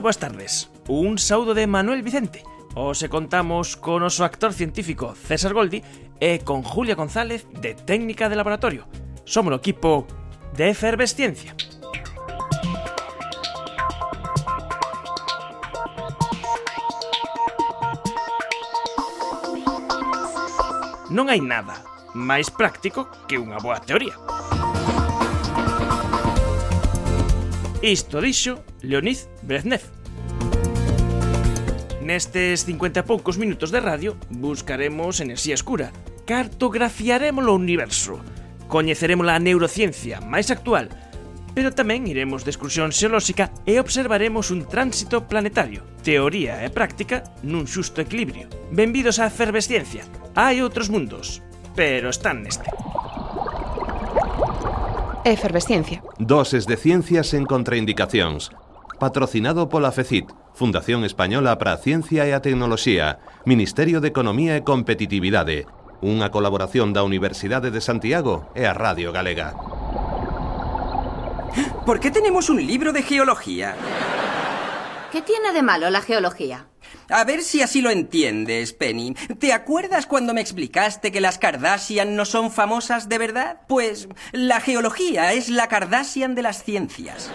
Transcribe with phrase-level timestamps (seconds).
[0.00, 0.72] moi boas tardes.
[0.88, 2.40] Un saúdo de Manuel Vicente.
[2.72, 5.84] Os contamos con o actor científico César Goldi
[6.16, 8.88] e con Julia González de Técnica de Laboratorio.
[9.28, 10.08] Somos o equipo
[10.56, 11.52] de Efervesciencia.
[21.12, 21.76] Non hai nada
[22.16, 24.16] máis práctico que unha boa teoría.
[27.84, 29.82] Isto dixo Leonid Brezhnev.
[32.00, 35.90] Nestes 50 e poucos minutos de radio buscaremos enerxía escura,
[36.22, 38.22] cartografiaremos o universo,
[38.70, 40.86] coñeceremos a neurociencia máis actual,
[41.50, 47.66] pero tamén iremos de excursión xeolóxica e observaremos un tránsito planetario, teoría e práctica nun
[47.66, 48.46] xusto equilibrio.
[48.70, 50.06] Benvidos á efervesciencia,
[50.38, 51.42] hai outros mundos,
[51.74, 52.70] pero están neste.
[55.26, 56.06] Efervesciencia.
[56.22, 58.54] Doses de ciencias en contraindicacións
[59.00, 63.16] Patrocinado pola FECIT, Fundación Española para a Ciencia e a Tecnoloxía,
[63.48, 65.64] Ministerio de Economía e Competitividade,
[66.04, 69.56] unha colaboración da Universidade de Santiago e a Radio Galega.
[71.88, 73.72] ¿Por qué tenemos un libro de geología?
[75.08, 76.68] ¿Qué tiene de malo la geología?
[77.08, 79.16] A ver si así lo entiendes, Penny.
[79.40, 83.64] ¿Te acuerdas cuando me explicaste que las Kardashian no son famosas de verdad?
[83.64, 87.32] Pues la geología es la Kardashian de las ciencias.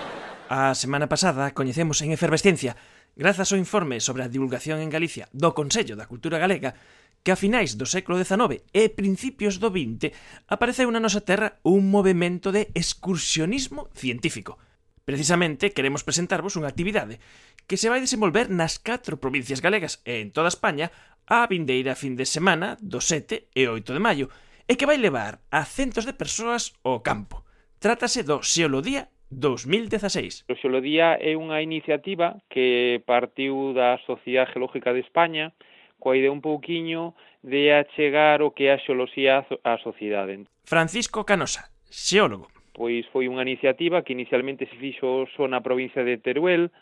[0.48, 2.78] A semana pasada coñecemos en efervescencia,
[3.18, 6.78] grazas ao informe sobre a divulgación en Galicia do Consello da Cultura Galega,
[7.26, 10.14] que a finais do século XIX e principios do XX
[10.46, 14.62] apareceu na nosa terra un movimento de excursionismo científico.
[15.02, 17.18] Precisamente queremos presentarvos unha actividade
[17.66, 20.94] que se vai desenvolver nas catro provincias galegas e en toda España
[21.26, 24.30] a vindeira fin de semana do 7 e 8 de maio
[24.70, 27.42] e que vai levar a centos de persoas ao campo.
[27.82, 30.46] Trátase do Xeolodía 2016.
[30.50, 35.54] O Xeología é unha iniciativa que partiu da Sociedade Geológica de España
[36.00, 40.46] coa idea un pouquiño de achegar o que é a xeoloxía á sociedade.
[40.66, 46.20] Francisco Canosa, xeólogo pois foi unha iniciativa que inicialmente se fixo só na provincia de
[46.20, 46.76] Teruel,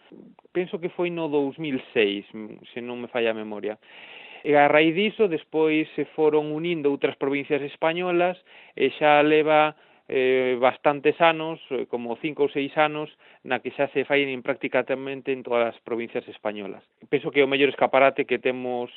[0.50, 2.26] penso que foi no 2006,
[2.74, 3.78] se non me falla a memoria.
[4.42, 8.42] E a raíz diso, despois se foron unindo outras provincias españolas
[8.74, 9.78] e xa leva
[10.10, 13.08] eh, bastantes anos, eh, como cinco ou seis anos,
[13.44, 16.84] na que xa se fai en prácticamente en todas as provincias españolas.
[17.08, 18.92] Penso que é o mellor escaparate que temos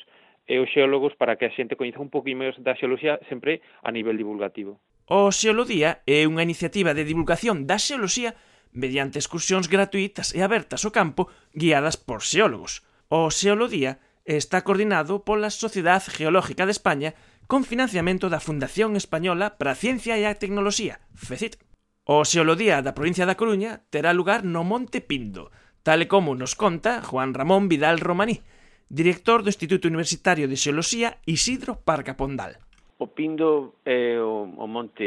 [0.47, 3.91] e os xeólogos para que a xente coñeza un pouco máis da xeoloxía sempre a
[3.91, 4.78] nivel divulgativo.
[5.06, 8.34] O Xeolodía é unha iniciativa de divulgación da xeoloxía
[8.75, 12.83] mediante excursións gratuitas e abertas ao campo guiadas por xeólogos.
[13.11, 17.15] O Xeolodía está coordinado pola Sociedade Geológica de España
[17.47, 21.62] con financiamento da Fundación Española para a Ciencia e a Tecnoloxía, FECIT.
[22.07, 25.55] O Xeolodía da provincia da Coruña terá lugar no Monte Pindo,
[25.87, 28.43] tal e como nos conta Juan Ramón Vidal Romaní,
[28.91, 32.59] director do Instituto Universitario de Xeoloxía Isidro Parca Pondal.
[32.99, 35.07] O Pindo é o, o monte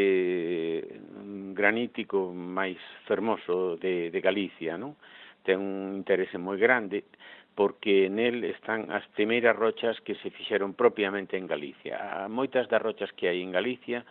[0.85, 4.95] mm, granítico máis fermoso de, de Galicia, non?
[5.43, 7.09] Ten un interese moi grande
[7.59, 11.99] porque nel están as primeiras rochas que se fixeron propiamente en Galicia.
[12.31, 14.07] Moitas das rochas que hai en Galicia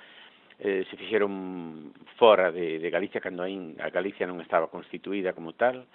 [0.60, 5.56] eh, se fixeron fora de, de Galicia cando aí a Galicia non estaba constituída como
[5.56, 5.88] tal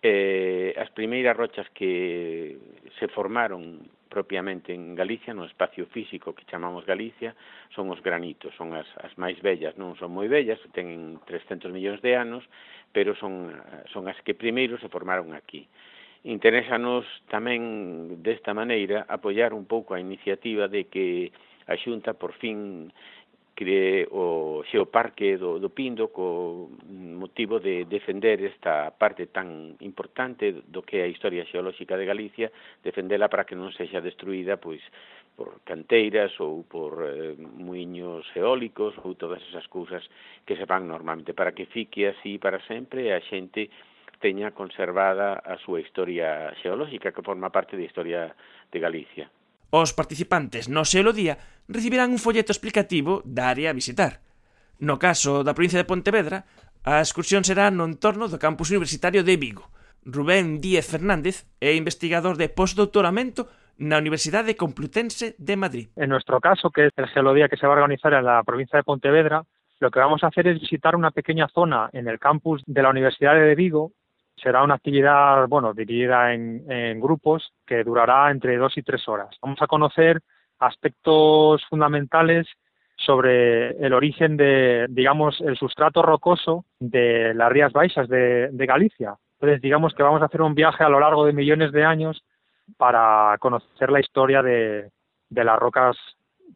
[0.00, 2.56] eh, as primeiras rochas que
[2.96, 7.36] se formaron propiamente en Galicia, no espacio físico que chamamos Galicia,
[7.76, 12.00] son os granitos, son as, as máis bellas, non son moi bellas, ten 300 millóns
[12.00, 12.40] de anos,
[12.96, 13.52] pero son,
[13.92, 15.68] son as que primeiro se formaron aquí.
[16.26, 21.30] Interésanos tamén desta maneira apoiar un pouco a iniciativa de que
[21.70, 22.90] a Xunta por fin
[23.54, 30.82] cree o xeoparque do, do Pindo co motivo de defender esta parte tan importante do
[30.82, 32.50] que é a historia xeolóxica de Galicia,
[32.82, 34.82] defendela para que non sexa destruída pois
[35.38, 40.02] por canteiras ou por eh, muiños eólicos ou todas esas cousas
[40.42, 43.70] que se van normalmente para que fique así para sempre a xente
[44.20, 48.32] teña conservada a súa historia xeolóxica que forma parte da historia
[48.72, 49.26] de Galicia.
[49.70, 51.36] Os participantes no Xeolo Día
[51.68, 54.22] recibirán un folleto explicativo da área a visitar.
[54.78, 56.46] No caso da provincia de Pontevedra,
[56.86, 59.66] a excursión será no entorno do campus universitario de Vigo.
[60.06, 65.86] Rubén Díez Fernández é investigador de postdoctoramento na Universidade Complutense de Madrid.
[65.98, 68.78] En nuestro caso, que es el Geolodía que se va a organizar en la provincia
[68.78, 69.44] de Pontevedra,
[69.80, 72.90] lo que vamos a hacer es visitar una pequeña zona en el campus de la
[72.90, 73.92] Universidad de Vigo
[74.36, 79.36] será una actividad, bueno, dividida en, grupos que durará entre dos y tres horas.
[79.40, 80.20] Vamos a conocer
[80.58, 82.46] aspectos fundamentales
[82.96, 89.16] sobre el origen de, digamos, el sustrato rocoso de las Rías Baixas de, de Galicia.
[89.38, 92.24] Entonces, digamos que vamos a hacer un viaje a lo largo de millones de años
[92.78, 94.90] para conocer la historia de,
[95.28, 95.96] de las rocas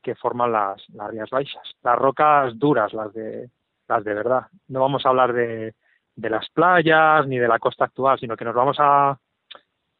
[0.02, 1.74] que forman las, las Rías Baixas.
[1.82, 3.50] Las rocas duras, las de,
[3.88, 4.46] las de verdad.
[4.68, 5.74] No vamos a hablar de,
[6.16, 9.18] de las playas ni de la costa actual, sino que nos vamos a,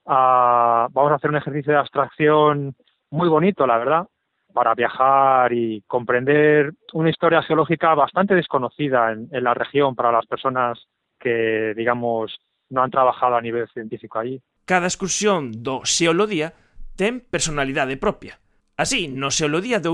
[0.07, 2.75] a, vamos a hacer un ejercicio de abstracción
[3.11, 4.07] muy bonito, la verdad,
[4.53, 10.27] para viajar y comprender una historia geológica bastante desconocida en, en la región para las
[10.27, 10.79] personas
[11.19, 12.39] que, digamos,
[12.71, 14.41] no han trabajado a nivel científico allí.
[14.65, 16.55] Cada excursión do Xeolodía
[16.95, 18.39] ten personalidade propia.
[18.79, 19.91] Así, no Xeolodía de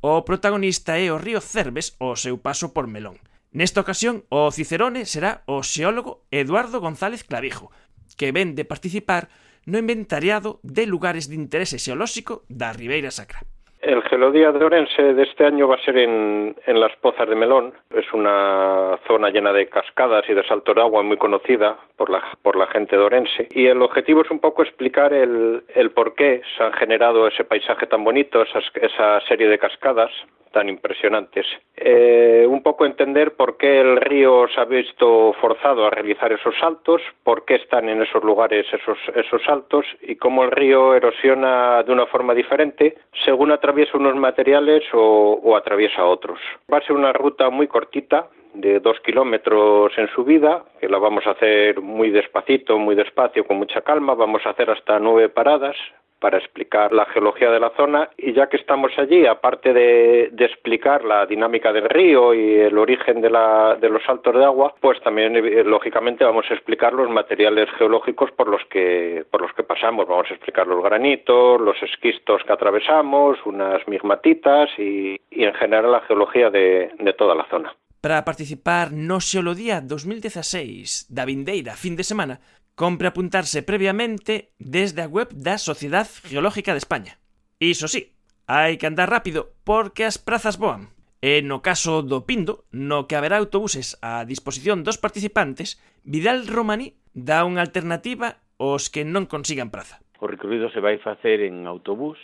[0.00, 3.20] o protagonista é o río Cerves ao seu paso por Melón.
[3.52, 7.74] Nesta ocasión, o Cicerone será o xeólogo Eduardo González Clavijo,
[8.14, 9.26] que ven de participar
[9.66, 13.42] no inventariado de lugares de interese xeolóxico da Ribeira Sacra.
[13.80, 17.34] El Gelodía de Orense de este año va a ser en, en las Pozas de
[17.34, 17.72] Melón.
[17.90, 22.22] Es una zona llena de cascadas y de salto de agua muy conocida por la,
[22.42, 23.48] por la gente de Orense.
[23.50, 27.44] Y el objetivo es un poco explicar el, el por qué se han generado ese
[27.44, 30.12] paisaje tan bonito, esas, esa serie de cascadas,
[30.52, 31.46] tan impresionantes.
[31.76, 36.54] Eh, un poco entender por qué el río se ha visto forzado a realizar esos
[36.58, 41.82] saltos, por qué están en esos lugares esos, esos saltos y cómo el río erosiona
[41.82, 46.38] de una forma diferente según atraviesa unos materiales o, o atraviesa otros.
[46.72, 51.26] Va a ser una ruta muy cortita, de dos kilómetros en subida, que la vamos
[51.26, 54.14] a hacer muy despacito, muy despacio, con mucha calma.
[54.14, 55.76] Vamos a hacer hasta nueve paradas
[56.20, 60.44] para explicar la geología de la zona y ya que estamos allí, aparte de, de
[60.44, 64.74] explicar la dinámica del río y el origen de, la, de los saltos de agua,
[64.80, 69.24] pues también eh, lógicamente vamos a explicar los materiales geológicos por los que
[69.66, 70.06] pasamos.
[70.06, 75.92] Vamos a explicar los granitos, los esquistos que atravesamos, unas migmatitas y, y en general
[75.92, 77.74] la geología de, toda la zona.
[78.00, 82.40] Para participar no Xeolodía 2016 da vindeira fin de semana,
[82.80, 87.20] Compre apuntarse previamente desde a web da Sociedade Geológica de España.
[87.60, 88.16] Iso sí,
[88.48, 90.88] hai que andar rápido porque as prazas voan.
[91.20, 95.76] E no caso do Pindo, no que haberá autobuses a disposición dos participantes,
[96.08, 100.00] Vidal Romaní dá unha alternativa aos que non consigan praza.
[100.16, 102.16] O recorrido se vai facer en autobús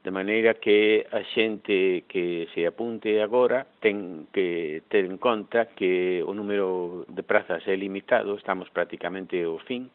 [0.00, 6.24] de maneira que a xente que se apunte agora ten que ter en conta que
[6.24, 9.92] o número de prazas é limitado, estamos prácticamente ao fin,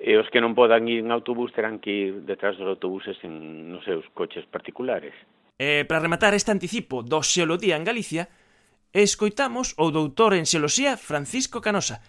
[0.00, 3.68] e os que non podan ir en autobús terán que ir detrás dos autobuses en,
[3.68, 5.12] nos seus coches particulares.
[5.60, 8.32] E para rematar este anticipo do Xeolodía en Galicia,
[8.96, 12.00] escoitamos o doutor en Xeoloxía Francisco Canosa,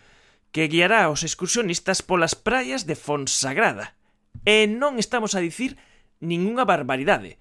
[0.55, 3.99] que guiará os excursionistas polas praias de Fonsagrada.
[4.47, 5.75] E non estamos a dicir
[6.23, 7.35] ningunha barbaridade,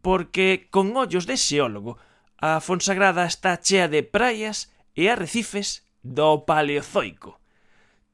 [0.00, 1.98] porque con ollos de xeólogo
[2.38, 7.42] a Fonsagrada está chea de praias e arrecifes do Paleozoico.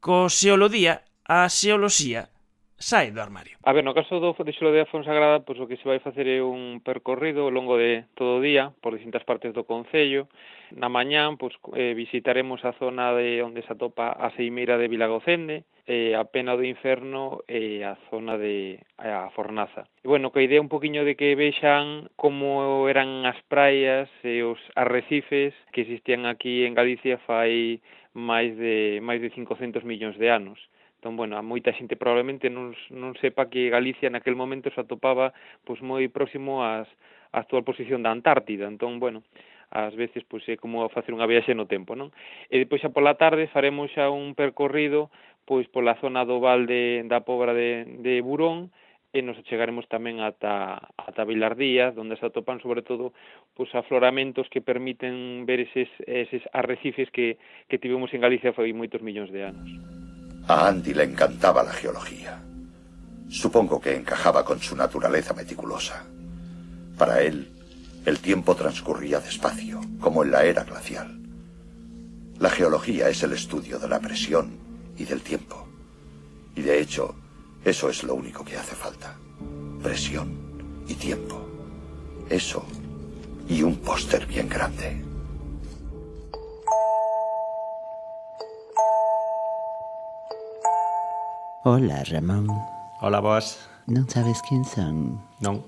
[0.00, 2.32] Co xeolodía, a xeoloxía
[2.78, 3.56] sai do armario.
[3.64, 6.44] A ver, no caso do de Xolodea Fonsagrada, pois o que se vai facer é
[6.44, 10.28] un percorrido ao longo de todo o día por distintas partes do Concello.
[10.76, 15.64] Na mañán, pois, eh, visitaremos a zona de onde se atopa a Seimeira de Vilagocende,
[15.86, 19.86] eh, a pena do inferno e eh, a zona de eh, a Fornaza.
[20.02, 24.42] E, bueno, que a idea un poquinho de que vexan como eran as praias e
[24.42, 27.78] os arrecifes que existían aquí en Galicia fai
[28.12, 30.58] máis de máis de 500 millóns de anos.
[30.98, 35.30] Entón, bueno, a moita xente probablemente non, non sepa que Galicia naquel momento se atopaba
[35.62, 36.90] pois moi próximo ás
[37.30, 38.66] á actual posición da Antártida.
[38.66, 39.22] Entón, bueno,
[39.70, 42.14] ás veces pois é como facer unha viaxe no tempo, non?
[42.50, 45.10] E depois xa pola tarde faremos xa un percorrido
[45.46, 48.74] pois pola zona do val de, da Pobra de, de Burón,
[49.16, 53.16] e nos chegaremos tamén ata, ata Vilardías, onde se atopan sobre todo
[53.56, 59.00] pois, afloramentos que permiten ver eses, eses arrecifes que, que tivemos en Galicia foi moitos
[59.00, 59.64] millóns de anos.
[60.52, 62.36] A Andy le encantaba la geología.
[63.32, 66.04] Supongo que encajaba con su naturaleza meticulosa.
[66.98, 67.55] Para él,
[68.06, 71.20] el tiempo transcurría despacio, como en la era glacial.
[72.38, 74.56] La geología es el estudio de la presión
[74.96, 75.66] y del tiempo.
[76.54, 77.14] Y de hecho,
[77.64, 79.16] eso es lo único que hace falta.
[79.82, 81.44] Presión y tiempo.
[82.30, 82.64] Eso
[83.48, 85.04] y un póster bien grande.
[91.64, 92.48] Hola, Ramón.
[93.00, 93.58] Hola, vos.
[93.86, 95.18] Non sabes quen son?
[95.38, 95.62] Non.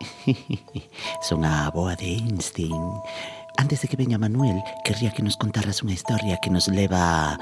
[1.22, 3.00] Son a boa de Einstein.
[3.56, 7.36] Antes de que veña Manuel, querría que nos contaras unha historia que nos leva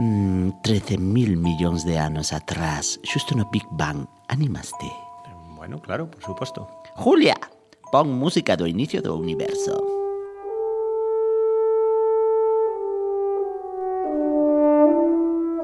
[0.00, 4.08] mm, 13.000 millóns de anos atrás, xusto no Big Bang.
[4.32, 4.88] Animaste?
[5.58, 6.64] Bueno, claro, por suposto.
[6.96, 7.36] Julia,
[7.92, 9.97] pon música do inicio do universo.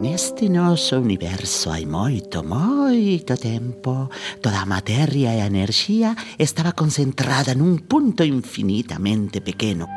[0.04, 4.12] Neste noso universo hai moito, moito tempo,
[4.44, 9.88] toda materia e a enerxía estaba concentrada nun punto infinitamente pequeno.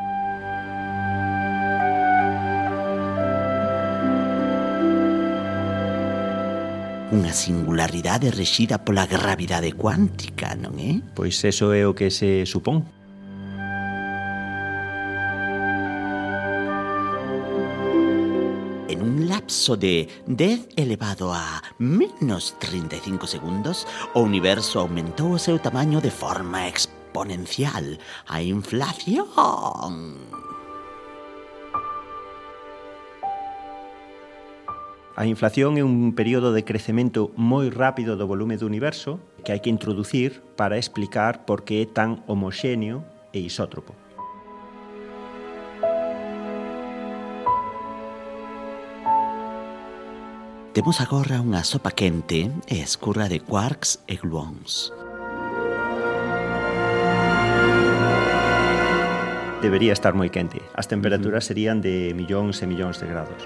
[7.11, 11.03] Unha singularidade rexida pola gravidade cuántica, non é?
[11.19, 12.96] Pois eso é o que se supón.
[19.47, 26.11] lapso de 10 elevado a menos 35 segundos, o universo aumentou o seu tamaño de
[26.11, 27.95] forma exponencial,
[28.27, 29.23] a inflación.
[35.15, 39.63] A inflación é un período de crecemento moi rápido do volume do universo que hai
[39.63, 44.06] que introducir para explicar por que é tan homoxéneo e isótropo.
[50.77, 54.93] Temos agora unha sopa quente e escurra de quarks e gluons.
[59.57, 60.61] Debería estar moi quente.
[60.77, 63.41] As temperaturas serían de millóns e millóns de grados.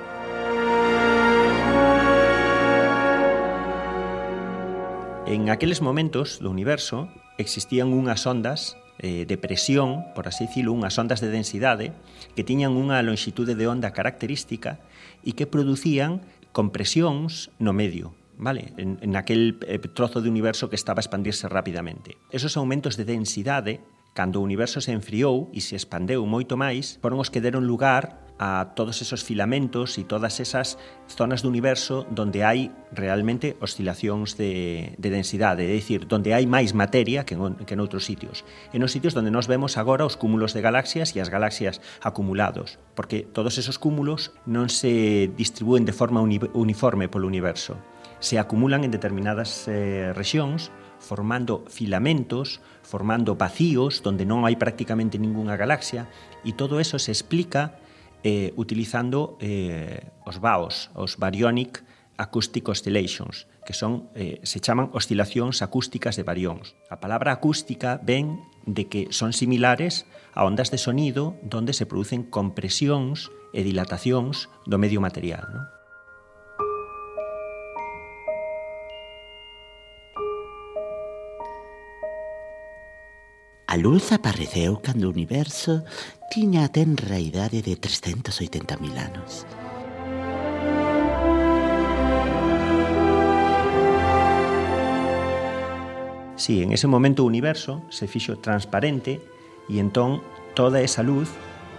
[5.23, 7.07] En aqueles momentos do universo
[7.39, 11.95] existían unhas ondas eh, de presión, por así dicilo, unhas ondas de densidade
[12.35, 14.83] que tiñan unha lonxitude de onda característica
[15.23, 16.19] e que producían
[16.51, 18.73] compresións no medio, vale?
[18.77, 22.17] En, en aquel eh, trozo de universo que estaba a expandirse rapidamente.
[22.31, 23.81] Esos aumentos de densidade
[24.13, 28.20] cando o universo se enfriou e se expandeu moito máis, foron os que deron lugar
[28.39, 34.95] a todos esos filamentos y todas esas zonas do universo donde hai realmente oscilacións de,
[34.97, 38.41] de densidade, é dicir, donde hai máis materia que en, que en outros sitios.
[38.73, 42.81] En os sitios donde nos vemos agora os cúmulos de galaxias e as galaxias acumulados,
[42.97, 47.77] porque todos esos cúmulos non se distribúen de forma uni, uniforme polo universo.
[48.21, 55.57] Se acumulan en determinadas eh, rexións formando filamentos, formando vacíos donde non hai prácticamente ningunha
[55.57, 56.05] galaxia,
[56.45, 57.81] e todo eso se explica
[58.23, 61.83] eh, utilizando eh, os BAOs, os Baryonic
[62.17, 66.77] Acoustic Oscillations, que son eh, se chaman oscilacións acústicas de barións.
[66.93, 68.37] A palabra acústica ven
[68.69, 70.05] de que son similares
[70.37, 75.49] a ondas de sonido donde se producen compresións e dilatacións do medio material.
[75.49, 75.80] Non?
[83.71, 85.87] A luz apareceu cando o universo
[86.27, 89.47] tiña a tenra idade de 380.000 anos.
[96.35, 99.23] Sí, en ese momento o universo se fixo transparente
[99.71, 100.19] e entón
[100.51, 101.31] toda esa luz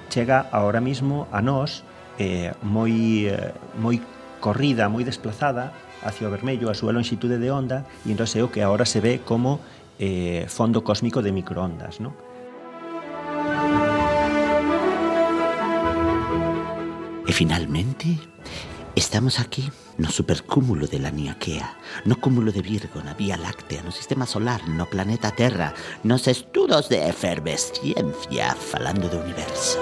[0.08, 1.84] chega ahora mismo a nós
[2.16, 4.00] eh, moi, eh, moi
[4.40, 8.48] corrida, moi desplazada hacia o vermello, a súa longitude de onda, e entón é o
[8.48, 9.60] que agora se ve como
[9.98, 12.14] eh, fondo cósmico de microondas, ¿no?
[17.26, 18.18] E finalmente,
[18.94, 23.92] estamos aquí no supercúmulo de la Niaquea, no cúmulo de Virgo, na Vía Láctea, no
[23.92, 29.78] Sistema Solar, no planeta Terra, nos estudos de efervesciencia, falando do universo.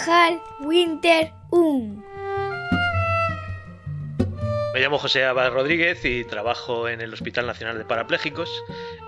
[0.00, 2.04] Cajal Winter 1
[4.72, 8.50] Me llamo José Abad Rodríguez y trabajo en el Hospital Nacional de Parapléjicos.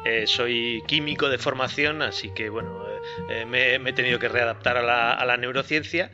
[0.04, 2.84] Eh, soy químico de formación, así que bueno,
[3.30, 6.10] eh, me, me, he tenido que readaptar a la, a la, neurociencia.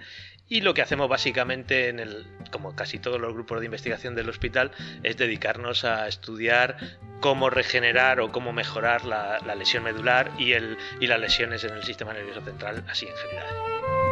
[0.48, 4.28] Y lo que hacemos básicamente, en el, como casi todos los grupos de investigación del
[4.28, 4.70] hospital,
[5.02, 6.76] es dedicarnos a estudiar
[7.20, 11.72] cómo regenerar o cómo mejorar la, la lesión medular y, el, y las lesiones en
[11.74, 14.07] el sistema nervioso central, así en general.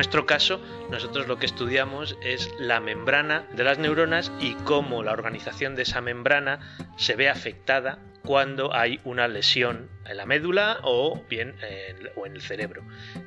[0.00, 5.12] Nuestro caso, nosotros lo que estudiamos es la membrana de las neuronas y cómo la
[5.12, 6.58] organización de esa membrana
[6.96, 12.32] se ve afectada cuando hay una lesión en la médula o bien en, o en
[12.32, 12.82] el cerebro,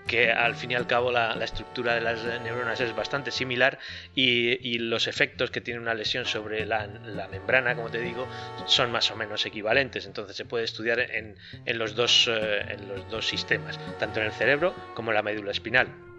[0.08, 3.77] que al fin y al cabo la, estructura de las neuronas es bastante similar
[4.15, 6.88] y, los efectos que tiene una lesión sobre la,
[7.30, 8.27] membrana, como te digo,
[8.65, 11.36] son más o menos equivalentes, entonces se puede estudiar en,
[11.68, 15.22] en los, dos, eh, en los dos sistemas, tanto en el cerebro como en la
[15.22, 16.12] médula espinal.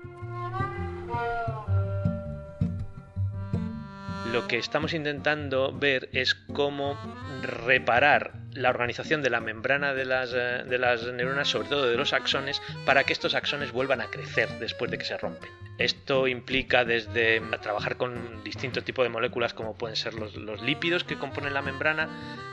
[4.35, 6.97] Lo que estamos intentando ver es cómo
[7.41, 11.97] reparar la organización de la membrana de las, eh, de las neuronas, sobre todo de
[11.97, 15.51] los axones, para que estos axones vuelvan a crecer después de que se rompen.
[15.79, 21.03] Esto implica desde trabajar con distintos tipos de moléculas como pueden ser los, los lípidos
[21.03, 22.09] que componen la membrana,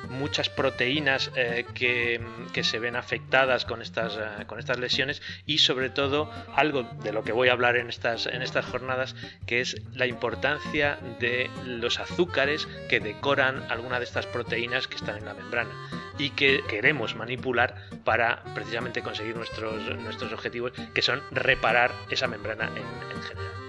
[0.10, 2.20] muchas proteínas eh, que,
[2.52, 7.14] que, se ven afectadas con estas, eh, con estas lesiones y sobre todo algo de
[7.14, 9.16] lo que voy a hablar en estas, en estas jornadas,
[9.46, 15.18] que es la importancia de los azúcares que decoran alguna de estas proteínas que están
[15.18, 15.72] en la membrana
[16.18, 22.68] y que queremos manipular para precisamente conseguir nuestros, nuestros objetivos, que son reparar esa membrana
[22.68, 23.61] en, en general.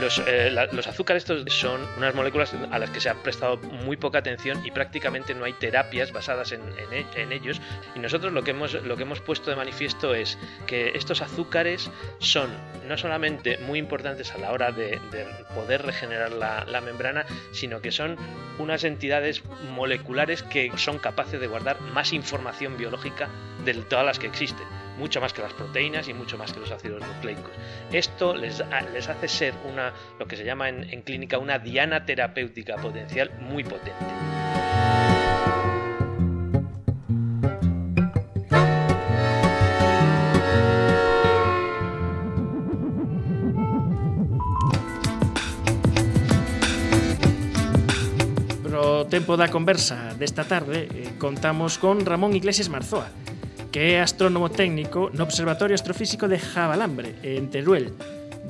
[0.00, 3.96] Los, eh, la, azúcares estos son unas moléculas a las que se ha prestado muy
[3.96, 6.62] poca atención y prácticamente no hay terapias basadas en,
[7.16, 7.60] en, ellos.
[7.94, 11.90] Y nosotros lo que, hemos, lo que hemos puesto de manifiesto es que estos azúcares
[12.18, 12.50] son
[12.88, 17.92] no solamente muy importantes a la hora de, de poder regenerar la, membrana, sino que
[17.92, 18.16] son
[18.58, 23.28] unas entidades moleculares que son capaces de guardar más información biológica
[23.64, 24.66] de todas las que existen
[25.00, 27.50] mucho más que las proteínas y mucho más que los ácidos nucleicos.
[27.90, 33.32] Esto les, hace ser una, lo que se llama en, clínica una diana terapéutica potencial
[33.40, 34.04] muy potente.
[49.10, 53.10] tempo da conversa desta tarde eh, contamos con Ramón Iglesias Marzoa,
[53.70, 57.94] que é astrónomo técnico no Observatorio Astrofísico de Jabalambre, en Teruel,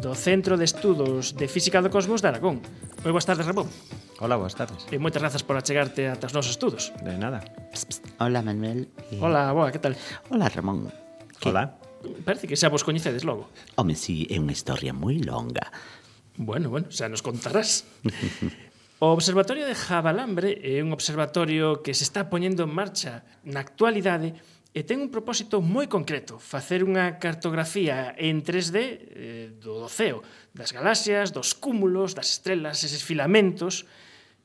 [0.00, 2.64] do Centro de Estudos de Física do Cosmos de Aragón.
[3.04, 3.68] Moi boas tardes, Ramón.
[4.16, 4.88] Hola, boas tardes.
[4.88, 6.88] E moitas grazas por achegarte ata os nosos estudos.
[7.04, 7.44] De nada.
[7.68, 8.04] Psst, psst.
[8.16, 8.88] Hola, Manuel.
[9.12, 9.20] E...
[9.20, 9.92] Hola, boa, que tal?
[10.32, 10.88] Hola, Ramón.
[11.36, 11.52] Que...
[11.52, 11.76] Hola.
[12.24, 13.52] Parece que xa vos coñecedes logo.
[13.76, 15.68] Home, si, sí, é unha historia moi longa.
[16.40, 17.84] Bueno, bueno, xa nos contarás.
[19.00, 24.36] O Observatorio de Jabalambre é un observatorio que se está poñendo en marcha na actualidade
[24.70, 30.22] e ten un propósito moi concreto, facer unha cartografía en 3D eh, do doceo,
[30.54, 33.90] das galaxias, dos cúmulos, das estrelas, eses filamentos.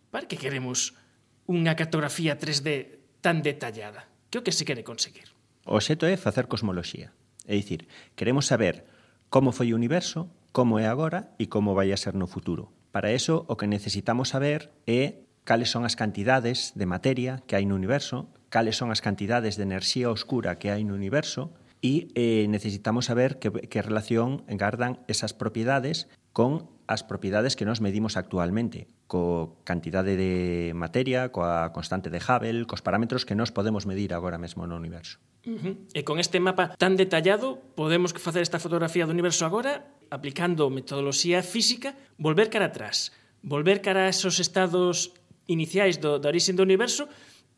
[0.10, 0.98] Para que queremos
[1.46, 4.10] unha cartografía 3D tan detallada?
[4.34, 5.30] Que o que se quere conseguir?
[5.70, 7.14] O xeto é facer cosmoloxía.
[7.46, 7.86] É dicir,
[8.18, 8.90] queremos saber
[9.30, 12.74] como foi o universo, como é agora e como vai a ser no futuro.
[12.90, 17.70] Para eso, o que necesitamos saber é cales son as cantidades de materia que hai
[17.70, 21.52] no universo, cales son as cantidades de enerxía oscura que hai no universo
[21.84, 27.84] e eh, necesitamos saber que, que relación engardan esas propiedades con as propiedades que nos
[27.84, 33.84] medimos actualmente, co cantidade de materia, coa constante de Hubble, cos parámetros que nos podemos
[33.84, 35.20] medir agora mesmo no universo.
[35.44, 35.76] Uh -huh.
[35.92, 41.44] E con este mapa tan detallado, podemos facer esta fotografía do universo agora aplicando metodoloxía
[41.44, 43.12] física, volver cara atrás,
[43.44, 45.12] volver cara a esos estados
[45.44, 47.12] iniciais do, da orixe do universo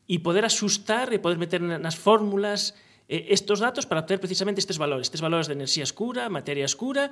[0.08, 2.74] e poder axustar e poder meter nas fórmulas
[3.12, 7.12] eh, estos datos para obter precisamente estes valores, estes valores de enerxía escura, materia escura,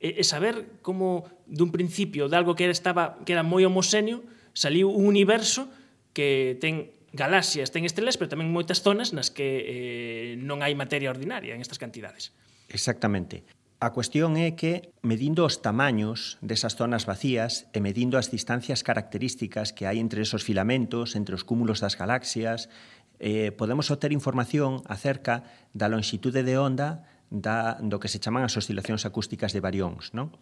[0.00, 3.64] e, eh, e saber como dun principio de algo que era, estaba, que era moi
[3.64, 4.20] homoxéneo
[4.54, 5.66] saliu un universo
[6.14, 11.10] que ten galaxias, ten estrelas, pero tamén moitas zonas nas que eh, non hai materia
[11.10, 12.30] ordinaria en estas cantidades.
[12.68, 13.42] Exactamente.
[13.84, 19.76] A cuestión é que, medindo os tamaños desas zonas vacías e medindo as distancias características
[19.76, 22.72] que hai entre esos filamentos, entre os cúmulos das galaxias,
[23.20, 25.44] eh, podemos obter información acerca
[25.76, 30.32] da longitude de onda da, do que se chaman as oscilacións acústicas de barións, non?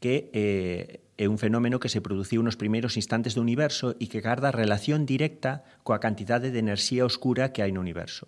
[0.00, 4.24] que eh, é un fenómeno que se produciu nos primeiros instantes do universo e que
[4.24, 8.24] garda relación directa coa cantidade de enerxía oscura que hai no universo.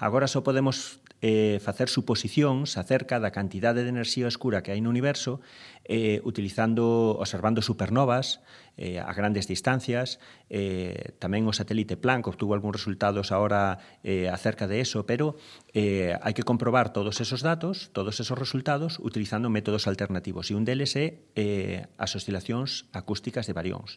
[0.00, 4.92] Agora só podemos eh, facer suposicións acerca da cantidade de enerxía escura que hai no
[4.92, 5.40] universo
[5.88, 8.44] eh, utilizando observando supernovas
[8.76, 10.20] eh, a grandes distancias
[10.52, 15.40] eh, tamén o satélite Planck obtuvo algúns resultados ahora eh, acerca de eso pero
[15.72, 20.68] eh, hai que comprobar todos esos datos todos esos resultados utilizando métodos alternativos e un
[20.68, 23.96] deles é eh, as oscilacións acústicas de barións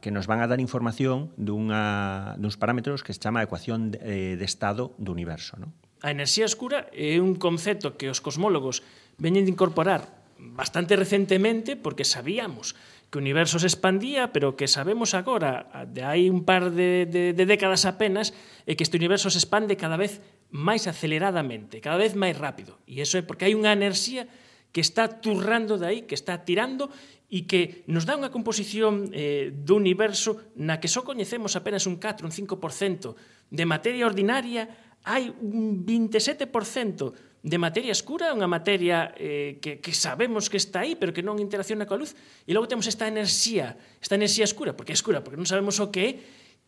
[0.00, 4.34] que nos van a dar información dunha, duns parámetros que se chama ecuación de, eh,
[4.38, 5.58] de estado do universo.
[5.58, 5.74] Non?
[6.02, 8.82] A enerxía escura é un concepto que os cosmólogos
[9.22, 12.74] veñen de incorporar bastante recentemente porque sabíamos
[13.06, 17.36] que o universo se expandía, pero que sabemos agora, de hai un par de, de,
[17.36, 18.34] de décadas apenas,
[18.66, 20.18] é que este universo se expande cada vez
[20.50, 22.82] máis aceleradamente, cada vez máis rápido.
[22.88, 24.26] E iso é porque hai unha enerxía
[24.72, 26.88] que está turrando de aí, que está tirando
[27.28, 32.00] e que nos dá unha composición eh, do universo na que só coñecemos apenas un
[32.00, 34.66] 4, un 5% de materia ordinaria
[35.02, 40.94] hai un 27% de materia escura, unha materia eh, que, que sabemos que está aí,
[40.94, 42.14] pero que non interacciona coa luz,
[42.46, 45.90] e logo temos esta enerxía, esta enerxía escura, porque é escura, porque non sabemos o
[45.90, 46.10] que é,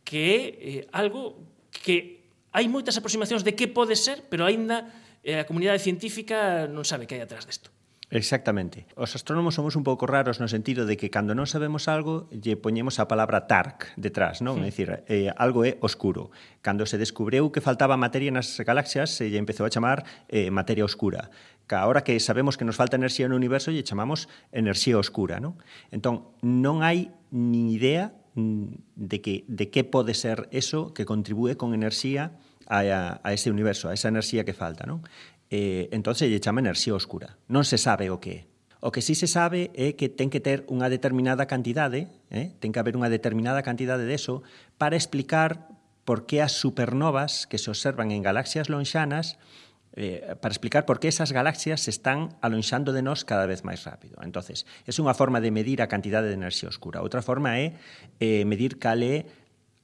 [0.02, 1.38] que é eh, algo
[1.70, 4.86] que hai moitas aproximacións de que pode ser, pero aínda
[5.26, 7.73] eh, a comunidade científica non sabe que hai atrás desto.
[8.14, 8.86] Exactamente.
[8.94, 12.54] Os astrónomos somos un pouco raros no sentido de que cando non sabemos algo lle
[12.54, 14.62] poñemos a palabra dark detrás, non?
[14.62, 14.62] Sí.
[14.62, 16.30] É dicir, eh, algo é oscuro.
[16.62, 20.86] Cando se descubreu que faltaba materia nas galaxias, se lle empezou a chamar eh, materia
[20.86, 21.34] oscura.
[21.66, 25.58] Ca ahora que sabemos que nos falta enerxía no universo, lle chamamos enerxía oscura, non?
[25.90, 31.58] Entón, non hai ni idea mm, de que, de que pode ser eso que contribúe
[31.58, 32.38] con enerxía
[32.70, 35.02] a, a ese universo, a esa enerxía que falta, non?
[35.54, 37.38] eh, entonces lle chama enerxía oscura.
[37.46, 38.40] Non se sabe o que é.
[38.82, 42.52] O que sí se sabe é que ten que ter unha determinada cantidade, eh?
[42.58, 44.42] ten que haber unha determinada cantidade deso
[44.76, 45.70] para explicar
[46.02, 49.40] por que as supernovas que se observan en galaxias lonxanas
[49.96, 53.86] eh, para explicar por que esas galaxias se están alonxando de nós cada vez máis
[53.86, 54.18] rápido.
[54.26, 57.00] Entonces, é unha forma de medir a cantidade de enerxía oscura.
[57.00, 57.78] Outra forma é
[58.18, 59.24] eh, medir cal é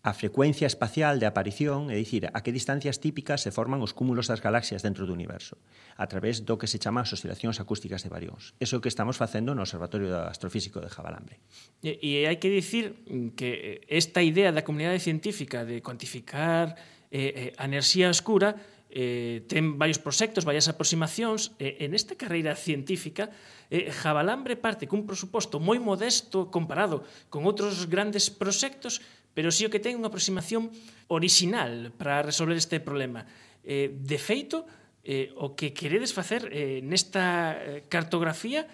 [0.03, 4.33] a frecuencia espacial de aparición, é dicir, a que distancias típicas se forman os cúmulos
[4.33, 5.61] das galaxias dentro do universo,
[6.01, 8.57] a través do que se chama as oscilacións acústicas de barións.
[8.57, 11.37] Eso que estamos facendo no Observatorio Astrofísico de Jabalambre.
[11.85, 12.97] E, e hai que dicir
[13.37, 16.81] que esta idea da comunidade científica de cuantificar
[17.13, 18.57] eh, a enerxía oscura
[18.91, 23.31] eh, ten varios proxectos, varias aproximacións eh, en esta carreira científica
[23.71, 28.99] eh, Jabalambre parte cun presuposto moi modesto comparado con outros grandes proxectos
[29.41, 30.69] pero sí o que ten unha aproximación
[31.09, 33.25] orixinal para resolver este problema.
[33.65, 34.69] Eh, de feito,
[35.01, 38.69] eh, o que queredes facer eh, nesta eh, cartografía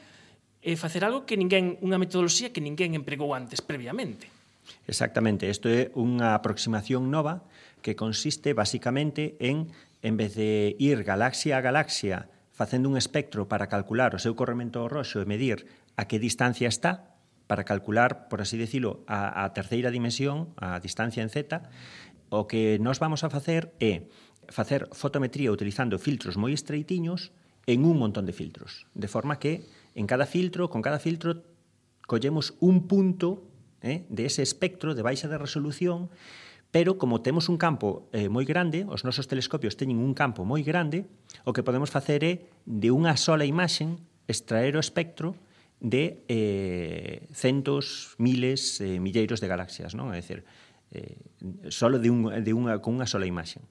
[0.59, 4.26] é eh, facer algo que ninguén, unha metodoloxía que ninguén empregou antes previamente.
[4.90, 7.46] Exactamente, isto é unha aproximación nova
[7.79, 9.70] que consiste basicamente en
[10.02, 14.90] en vez de ir galaxia a galaxia facendo un espectro para calcular o seu corremento
[14.90, 17.14] roxo e medir a que distancia está,
[17.47, 21.63] para calcular, por así decirlo, a, a terceira dimensión, a distancia en z,
[22.29, 24.11] o que nos vamos a facer é
[24.47, 27.35] facer fotometría utilizando filtros moi estreitiños
[27.67, 31.43] en un montón de filtros, de forma que en cada filtro, con cada filtro
[32.07, 33.43] collemos un punto
[33.83, 36.11] eh, de ese espectro de baixa de resolución
[36.71, 40.61] pero como temos un campo eh, moi grande, os nosos telescopios teñen un campo moi
[40.61, 41.07] grande,
[41.47, 43.87] o que podemos facer é de unha sola imaxe
[44.27, 45.39] extraer o espectro
[45.81, 50.12] de eh, centos, miles, eh, milleiros de galaxias, non?
[50.12, 50.49] É dicir,
[50.93, 51.21] eh,
[51.69, 53.65] solo de, un, de unha, con unha sola imaxen.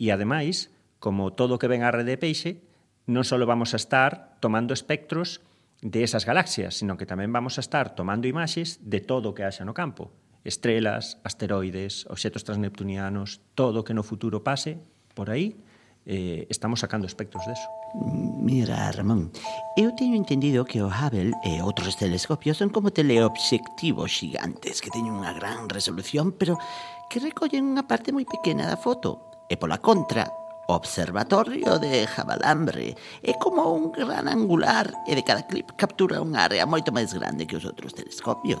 [0.00, 2.64] E ademais, como todo o que ven a rede de peixe,
[3.08, 5.40] non só vamos a estar tomando espectros
[5.80, 9.46] de esas galaxias, sino que tamén vamos a estar tomando imaxes de todo o que
[9.46, 10.10] haxa no campo.
[10.42, 14.80] Estrelas, asteroides, obxetos transneptunianos, todo o que no futuro pase
[15.14, 15.60] por aí,
[16.08, 17.77] eh, estamos sacando espectros deso.
[17.94, 19.32] Mira, Ramón,
[19.76, 25.16] eu teño entendido que o Hubble e outros telescopios son como teleobxectivos xigantes que teñen
[25.16, 26.60] unha gran resolución, pero
[27.08, 29.24] que recollen unha parte moi pequena da foto.
[29.48, 30.28] E pola contra,
[30.68, 32.92] o observatorio de Jabalambre
[33.24, 37.48] é como un gran angular e de cada clip captura unha área moito máis grande
[37.48, 38.60] que os outros telescopios,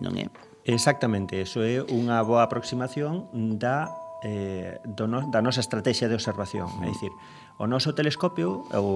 [0.00, 0.32] non é?
[0.64, 3.28] Exactamente, eso é unha boa aproximación
[3.60, 3.92] da,
[4.24, 7.12] eh, do no, da nosa estrategia de observación, é dicir,
[7.58, 8.86] O noso telescopio, o,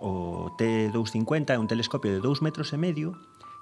[0.00, 0.12] o
[0.58, 3.16] T250, é un telescopio de 2 metros e medio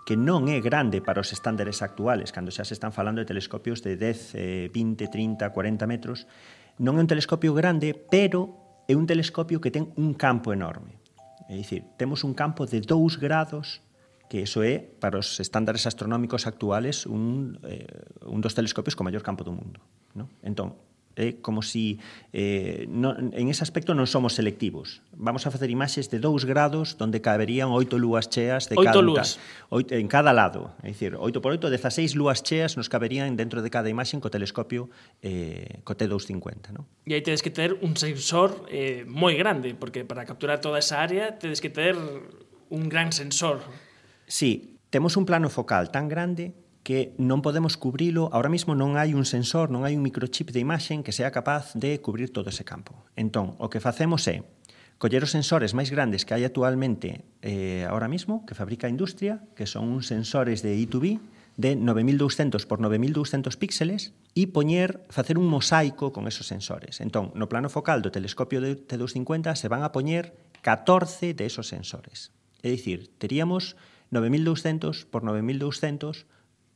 [0.04, 3.84] que non é grande para os estándares actuales, cando xa se están falando de telescopios
[3.84, 6.26] de 10, eh, 20, 30, 40 metros,
[6.80, 10.98] non é un telescopio grande, pero é un telescopio que ten un campo enorme.
[11.46, 13.86] É dicir, temos un campo de 2 grados
[14.30, 17.86] que eso é, para os estándares astronómicos actuales, un, eh,
[18.26, 19.82] un dos telescopios co maior campo do mundo.
[20.14, 20.30] No?
[20.46, 20.78] Entón,
[21.18, 21.98] É como si
[22.30, 25.02] eh, non, en ese aspecto non somos selectivos.
[25.12, 29.02] Vamos a facer imaxes de 2 grados onde caberían oito lúas cheas de oito cada
[29.02, 29.42] lúas.
[29.74, 30.70] Oito, en cada lado.
[30.86, 34.30] É dicir, 8 por 8, 16 lúas cheas nos caberían dentro de cada imaxe co
[34.30, 34.86] telescopio
[35.20, 36.70] eh, co T250.
[36.70, 36.86] No?
[37.02, 41.02] E aí tedes que ter un sensor eh, moi grande, porque para capturar toda esa
[41.02, 41.98] área tedes que ter
[42.70, 43.60] un gran sensor.
[44.30, 46.54] Sí, temos un plano focal tan grande
[46.90, 50.58] que non podemos cubrilo, ahora mismo non hai un sensor, non hai un microchip de
[50.58, 53.06] imaxen que sea capaz de cubrir todo ese campo.
[53.14, 54.42] Entón, o que facemos é
[54.98, 59.38] coller os sensores máis grandes que hai actualmente eh, ahora mismo, que fabrica a industria,
[59.54, 61.22] que son uns sensores de I2B,
[61.54, 66.98] de 9200 por 9200 píxeles e poñer facer un mosaico con esos sensores.
[66.98, 70.34] Entón, no plano focal do telescopio de T250 se van a poñer
[70.66, 72.34] 14 de esos sensores.
[72.66, 73.78] É dicir, teríamos
[74.10, 76.26] 9200 por 9200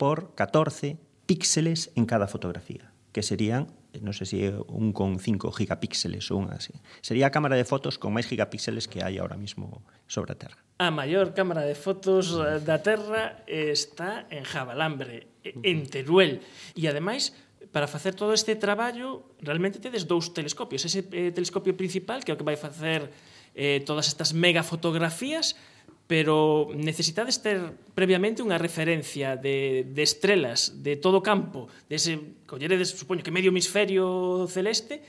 [0.05, 3.73] por 14 píxeles en cada fotografía, que serían
[4.05, 6.77] non sei se un con 5 gigapíxeles ou unha así.
[7.01, 10.61] Sería a cámara de fotos con máis gigapíxeles que hai ahora mismo sobre a Terra.
[10.77, 16.45] A maior cámara de fotos eh, da Terra está en Jabalambre, en Teruel.
[16.77, 17.33] E ademais,
[17.73, 20.85] para facer todo este traballo, realmente tedes dous telescopios.
[20.85, 23.09] Ese eh, telescopio principal, que é o que vai facer
[23.57, 25.73] eh, todas estas megafotografías, fotografías
[26.07, 32.93] pero necesitades ter previamente unha referencia de, de estrelas de todo o campo, dese, colleredes,
[32.93, 35.01] supoño que medio hemisferio celeste,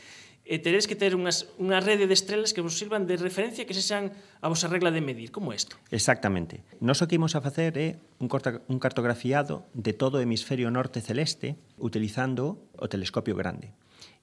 [0.45, 3.73] e teredes que ter unhas, unha rede de estrelas que vos sirvan de referencia que
[3.73, 5.81] se sean a vosa regla de medir, como isto?
[5.89, 6.61] Exactamente.
[6.77, 10.69] Nos o que imos a facer é un, corta, un cartografiado de todo o hemisferio
[10.69, 13.73] norte celeste utilizando o telescopio grande.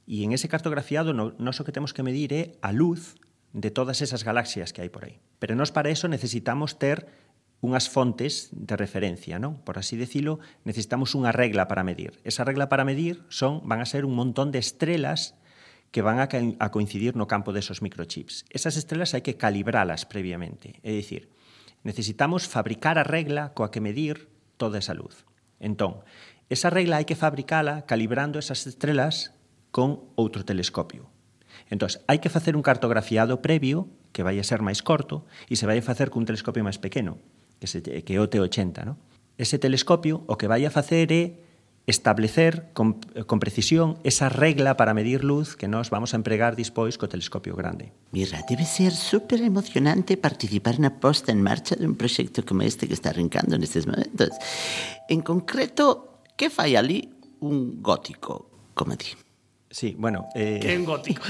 [0.06, 3.18] E en ese cartografiado no, nos o que temos que medir é a luz
[3.52, 5.20] de todas esas galaxias que hai por aí.
[5.38, 7.08] Pero nós para eso necesitamos ter
[7.62, 9.62] unhas fontes de referencia, non?
[9.62, 12.18] Por así decilo, necesitamos unha regla para medir.
[12.26, 15.38] Esa regla para medir son van a ser un montón de estrelas
[15.92, 18.48] que van a, a coincidir no campo desos microchips.
[18.50, 21.30] Esas estrelas hai que calibralas previamente, é dicir,
[21.84, 25.28] necesitamos fabricar a regla coa que medir toda esa luz.
[25.60, 26.00] Entón,
[26.48, 29.36] esa regla hai que fabricala calibrando esas estrelas
[29.70, 31.11] con outro telescopio.
[31.72, 35.64] Entón, hai que facer un cartografiado previo que vai a ser máis corto e se
[35.64, 37.16] vai a facer cun telescopio máis pequeno,
[37.56, 38.84] que, se, que é o T80.
[38.84, 39.00] No?
[39.40, 41.40] Ese telescopio o que vai a facer é
[41.88, 47.00] establecer con, con precisión esa regla para medir luz que nós vamos a empregar dispois
[47.00, 47.96] co telescopio grande.
[48.12, 52.92] Mira, debe ser super emocionante participar na posta en marcha dun proxecto como este que
[52.92, 54.36] está arrancando nestes momentos.
[55.08, 57.08] En concreto, que fai ali
[57.40, 59.31] un gótico, como di?
[59.72, 60.28] Sí, bueno...
[60.34, 60.60] Eh...
[60.62, 61.22] Que un gótico.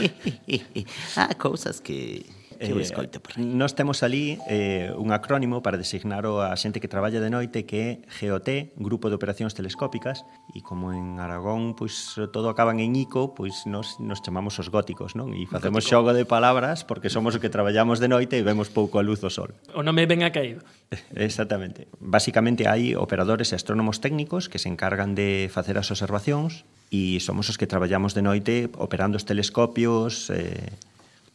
[1.17, 2.27] ah, cousas que
[2.63, 3.43] que eh, o por aí.
[3.43, 8.07] Nós temos ali eh, un acrónimo para designar a xente que traballa de noite que
[8.23, 10.23] é GOT, Grupo de Operacións Telescópicas,
[10.55, 15.19] e como en Aragón pois todo acaban en ICO, pois nos, nos chamamos os góticos,
[15.19, 15.35] non?
[15.35, 18.97] E facemos xogo de palabras porque somos o que traballamos de noite e vemos pouco
[18.97, 19.51] a luz do sol.
[19.75, 20.63] O nome ben a caído.
[21.19, 21.91] Exactamente.
[21.99, 27.49] Básicamente hai operadores e astrónomos técnicos que se encargan de facer as observacións e somos
[27.49, 30.77] os que traballamos de noite operando os telescopios, eh,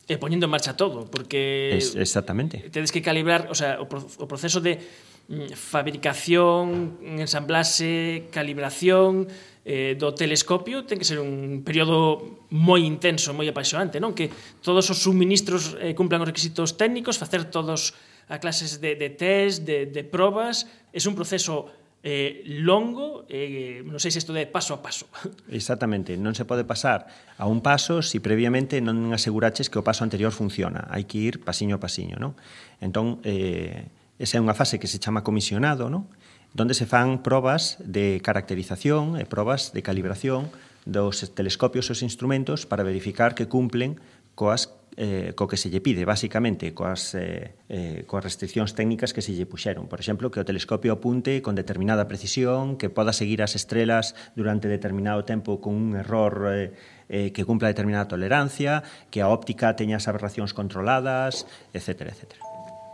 [0.08, 2.64] Eh, e poñendo en marcha todo, porque es, exactamente.
[2.72, 4.80] Tedes que calibrar, o sea, o, pro, o proceso de
[5.28, 9.28] mm, fabricación, ensamblase, calibración
[9.68, 14.16] eh, do telescopio ten que ser un período moi intenso, moi apaixonante, non?
[14.16, 14.32] Que
[14.64, 17.92] todos os suministros eh, cumplan os requisitos técnicos, facer todos
[18.32, 21.68] a clases de, de test, de, de probas, é un proceso
[22.08, 25.12] eh, longo, eh, non sei se isto de paso a paso.
[25.52, 29.84] Exactamente, non se pode pasar a un paso se si previamente non aseguraches que o
[29.84, 30.88] paso anterior funciona.
[30.88, 32.40] Hai que ir pasiño a pasiño, non?
[32.80, 33.92] Entón, eh,
[34.24, 36.08] esa é unha fase que se chama comisionado, non?
[36.56, 40.48] Donde se fan probas de caracterización e probas de calibración
[40.88, 44.00] dos telescopios e os instrumentos para verificar que cumplen
[44.32, 49.22] coas eh, co que se lle pide, basicamente, coas, eh, eh, coas restriccións técnicas que
[49.22, 49.86] se lle puxeron.
[49.86, 54.66] Por exemplo, que o telescopio apunte con determinada precisión, que poda seguir as estrelas durante
[54.66, 56.74] determinado tempo con un error eh,
[57.14, 58.82] eh, que cumpla determinada tolerancia,
[59.14, 61.46] que a óptica teña as aberracións controladas,
[61.78, 62.10] etc.
[62.10, 62.34] etc.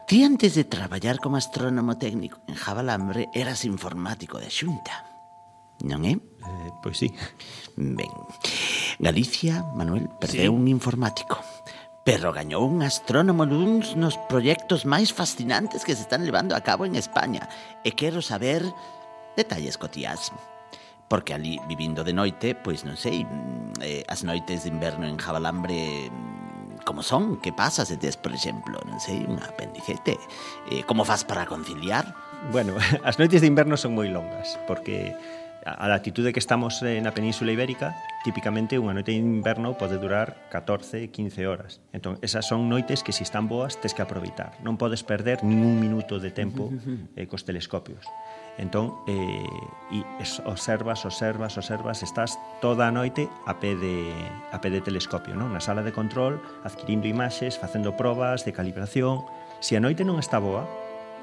[0.03, 5.07] Ti antes de traballar como astrónomo técnico en Jabalambre eras informático de Xunta.
[5.87, 6.19] Non é?
[6.19, 7.07] Eh, pois sí.
[7.79, 8.11] Ben.
[8.99, 10.59] Galicia, Manuel, perdeu sí.
[10.59, 11.39] un informático
[12.03, 16.83] pero gañou un astrónomo nuns nos proxectos máis fascinantes que se están levando a cabo
[16.83, 17.47] en España
[17.87, 18.67] e quero saber
[19.39, 20.35] detalles cotías.
[21.07, 25.15] Porque ali, vivindo de noite, pois non sei, mm, eh, as noites de inverno en
[25.15, 30.19] Jabalambre mm, como son, que pasa se tes, por exemplo, non sei, unha apendicete,
[30.67, 32.11] eh, como faz para conciliar?
[32.51, 32.75] Bueno,
[33.07, 35.15] as noites de inverno son moi longas, porque
[35.63, 37.95] A latitude que estamos eh, na Península Ibérica,
[38.27, 41.79] típicamente unha noite de inverno pode durar 14, 15 horas.
[41.95, 44.59] Entón, esas son noites que se si están boas tes que aproveitar.
[44.59, 46.67] Non podes perder ningún minuto de tempo
[47.15, 48.03] eh, cos telescopios.
[48.59, 49.47] Entón, eh,
[49.95, 50.03] e
[50.43, 54.11] observas, observas, observas, estás toda a noite a pé de,
[54.51, 55.55] a pé de telescopio, non?
[55.55, 59.23] na sala de control, adquirindo imaxes, facendo probas de calibración.
[59.63, 60.67] Se a noite non está boa,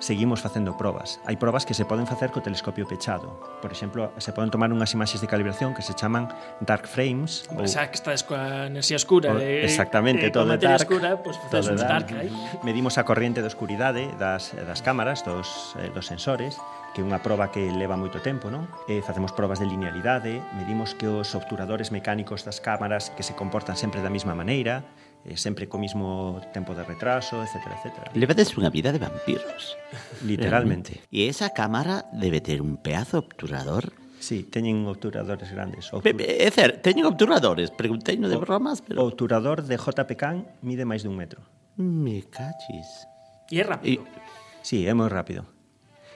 [0.00, 1.20] seguimos facendo probas.
[1.28, 3.38] Hai probas que se poden facer co telescopio pechado.
[3.60, 6.26] Por exemplo, se poden tomar unhas imaxes de calibración que se chaman
[6.64, 7.46] dark frames.
[7.54, 7.68] Ou...
[7.68, 9.36] Xa que estás coa enerxía escura.
[9.36, 9.68] Eh, eh, de...
[9.68, 10.82] Exactamente, pois de, todo é dark.
[10.82, 12.10] escura, pois pues, faces dark.
[12.10, 12.32] dark aí.
[12.66, 16.56] Medimos a corriente de oscuridade das, das cámaras, dos, eh, dos sensores,
[16.96, 18.66] que é unha proba que leva moito tempo, non?
[18.90, 23.78] Eh, facemos probas de linealidade, medimos que os obturadores mecánicos das cámaras que se comportan
[23.78, 24.82] sempre da mesma maneira,
[25.24, 28.14] eh, sempre co mismo tempo de retraso, etc, etc.
[28.16, 29.76] Levades unha vida de vampiros.
[30.26, 31.04] Literalmente.
[31.12, 35.88] E esa cámara debe ter un pedazo obturador Sí, teñen obturadores grandes.
[35.96, 36.12] Obtur...
[36.20, 39.00] É cer, teñen obturadores, preguntei no de bromas, pero...
[39.00, 41.40] O obturador de JPK mide máis dun metro.
[41.80, 43.09] Me cachis.
[43.48, 44.04] E é rápido.
[44.04, 44.61] E...
[44.61, 45.48] Sí, é moi rápido.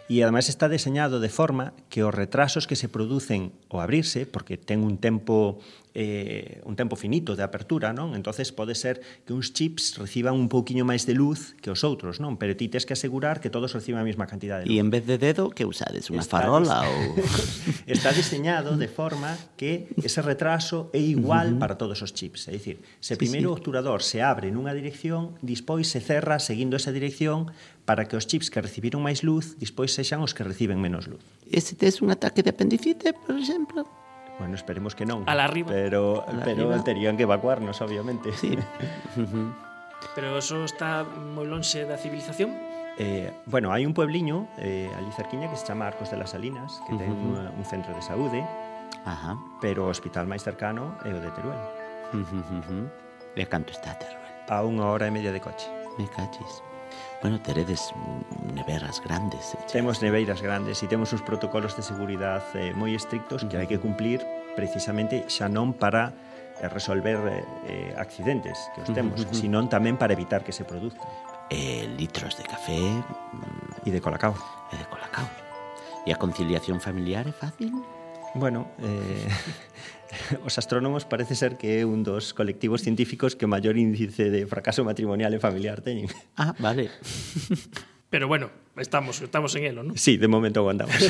[0.04, 4.60] E ademais está deseñado de forma que os retrasos que se producen ao abrirse, porque
[4.60, 8.18] ten un tempo eh, un tempo finito de apertura, non?
[8.18, 12.18] entonces pode ser que uns chips reciban un pouquiño máis de luz que os outros,
[12.18, 12.34] non?
[12.34, 14.74] Pero ti tes que asegurar que todos reciban a mesma cantidade de luz.
[14.74, 16.10] E en vez de dedo, que usades?
[16.10, 17.14] Unha está farola ou...?
[17.86, 21.62] está diseñado de forma que ese retraso é igual uh -huh.
[21.62, 22.50] para todos os chips.
[22.50, 23.52] É dicir, se sí, primeiro sí.
[23.52, 27.54] o obturador se abre nunha dirección, dispois se cerra seguindo esa dirección
[27.86, 31.22] para que os chips que recibiron máis luz dispois sexan os que reciben menos luz.
[31.46, 33.86] E se tes un ataque de apendicite, por exemplo,
[34.38, 35.22] Bueno, esperemos que non.
[35.26, 35.70] A la arriba.
[35.70, 36.84] Pero, a la pero arriba.
[36.84, 38.32] terían que evacuarnos, obviamente.
[38.32, 38.58] Sí.
[40.14, 42.52] pero eso está moi lonxe da civilización?
[42.98, 46.78] Eh, bueno, hai un puebliño eh, ali cerquiña que se chama Arcos de las Salinas
[46.86, 47.58] que ten uh -huh.
[47.58, 48.46] un centro de saúde
[49.04, 49.34] Ajá.
[49.58, 51.58] pero o hospital máis cercano é o de Teruel
[52.14, 52.86] uh -huh.
[53.34, 54.22] E canto está Teruel?
[54.46, 55.66] A unha hora e media de coche
[55.98, 56.62] Me cachis
[57.22, 57.92] Bueno, teredes
[58.52, 59.56] neveras grandes.
[59.72, 63.80] Temos neveiras grandes e temos uns protocolos de seguridade eh, moi estrictos que hai que
[63.80, 64.20] cumplir
[64.52, 66.12] precisamente xa non para
[66.60, 69.34] eh, resolver eh, eh, accidentes que os temos, uh -huh.
[69.34, 71.08] senón tamén para evitar que se produzcan.
[71.48, 72.80] Eh, litros de café...
[72.80, 74.34] Mm, e de colacao.
[74.72, 75.28] E de colacao.
[76.04, 77.84] E a conciliación familiar é fácil?
[78.34, 79.28] Bueno, eh,
[80.46, 84.82] os astrónomos parece ser que é un dos colectivos científicos que maior índice de fracaso
[84.82, 86.10] matrimonial e familiar teñen.
[86.34, 86.90] Ah, vale.
[88.10, 89.94] Pero bueno, estamos, estamos en elo, non?
[89.94, 90.98] Sí, de momento aguantamos.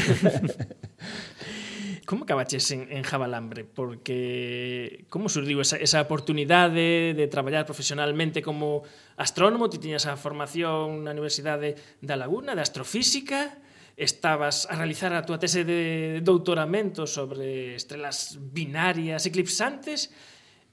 [2.04, 3.64] Como acabaches en, en Jabalambre?
[3.64, 8.84] Porque como surdiu esa, esa oportunidade de traballar profesionalmente como
[9.16, 9.72] astrónomo?
[9.72, 13.56] Ti tiñas a formación na Universidade da Laguna, de astrofísica,
[13.96, 20.10] estabas a realizar a túa tese de doutoramento sobre estrelas binarias eclipsantes,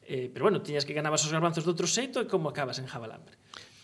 [0.06, 3.38] eh, pero bueno, tiñas que ganabas os garbanzos doutro xeito e como acabas en Jabalambre?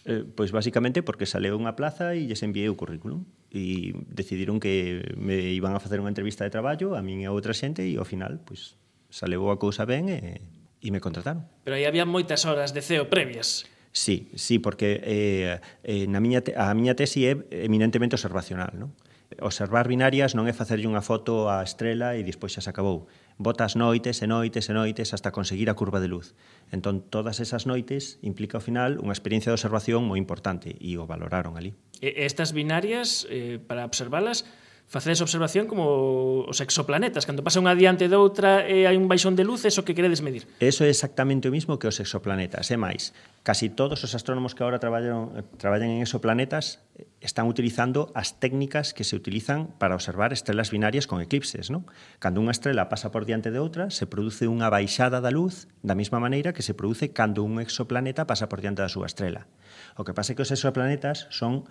[0.08, 5.04] Eh, pois basicamente porque saleu unha plaza e lles enviei o currículum e decidiron que
[5.20, 8.00] me iban a facer unha entrevista de traballo a min e a outra xente e
[8.00, 8.80] ao final pois
[9.12, 10.42] saleu a cousa ben e,
[10.82, 11.46] e me contrataron.
[11.68, 13.68] Pero aí había moitas horas de CEO previas.
[13.92, 17.34] Sí, sí, porque eh, eh, na miña te, a miña tesi é
[17.66, 18.96] eminentemente observacional, non?
[19.44, 23.12] Observar binarias non é facerlle unha foto á estrela e despois xa se acabou.
[23.36, 26.32] Botas noites e noites e noites hasta conseguir a curva de luz.
[26.72, 31.04] Entón, todas esas noites implica ao final unha experiencia de observación moi importante e o
[31.04, 31.76] valoraron ali.
[32.00, 34.48] Estas binarias, eh, para observalas,
[34.88, 39.36] facedes observación como os exoplanetas, cando pasa unha diante de outra e hai un baixón
[39.36, 40.48] de luz, eso que queredes medir.
[40.64, 43.12] Eso é exactamente o mismo que os exoplanetas, é máis.
[43.44, 46.80] Casi todos os astrónomos que agora traballan, traballan en exoplanetas
[47.20, 51.68] están utilizando as técnicas que se utilizan para observar estrelas binarias con eclipses.
[51.68, 51.84] Non?
[52.24, 56.00] Cando unha estrela pasa por diante de outra, se produce unha baixada da luz da
[56.00, 59.52] mesma maneira que se produce cando un exoplaneta pasa por diante da súa estrela.
[60.00, 61.68] O que pasa é que os exoplanetas son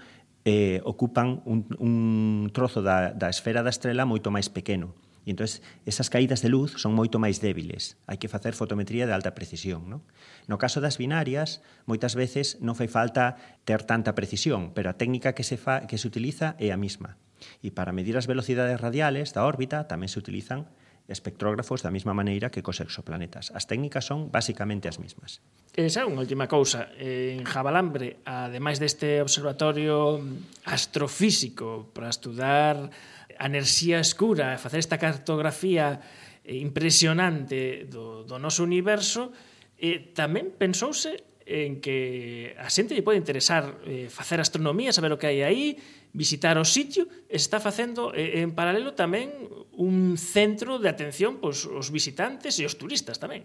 [0.46, 4.94] eh, ocupan un, un trozo da, da esfera da estrela moito máis pequeno.
[5.26, 5.50] E entón,
[5.82, 7.98] esas caídas de luz son moito máis débiles.
[8.06, 9.90] Hai que facer fotometría de alta precisión.
[9.90, 10.06] Non?
[10.46, 13.34] No caso das binarias, moitas veces non fai falta
[13.66, 17.18] ter tanta precisión, pero a técnica que se, fa, que se utiliza é a mesma.
[17.58, 20.70] E para medir as velocidades radiales da órbita tamén se utilizan
[21.06, 23.54] espectrógrafos da mesma maneira que cos exoplanetas.
[23.54, 25.38] As técnicas son basicamente as mesmas.
[25.74, 26.90] Esa é unha última cousa.
[26.98, 30.18] En Jabalambre, ademais deste observatorio
[30.66, 32.90] astrofísico para estudar
[33.38, 36.02] a enerxía escura e facer esta cartografía
[36.46, 39.30] impresionante do, do noso universo,
[39.78, 45.18] eh, tamén pensouse en que a xente lle pode interesar eh, facer astronomía, saber o
[45.20, 45.78] que hai aí,
[46.16, 49.28] visitar o sitio, está facendo eh, en paralelo tamén
[49.76, 53.44] un centro de atención pois, os visitantes e os turistas tamén.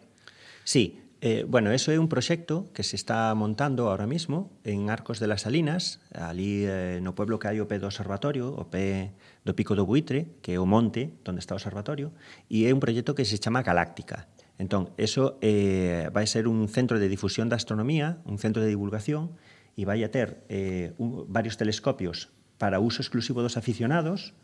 [0.64, 5.22] Sí, Eh, bueno, eso é un proxecto que se está montando ahora mismo en Arcos
[5.22, 9.14] de las Salinas, ali eh, no pueblo que hai o pé do observatorio, o pé
[9.46, 12.10] do Pico do Buitre, que é o monte onde está o observatorio,
[12.50, 14.34] e é un proxecto que se chama Galáctica.
[14.58, 19.38] Entón, eso eh, vai ser un centro de difusión da astronomía, un centro de divulgación,
[19.78, 24.38] e vai a ter eh, un, varios telescopios para uso exclusivo dos aficionados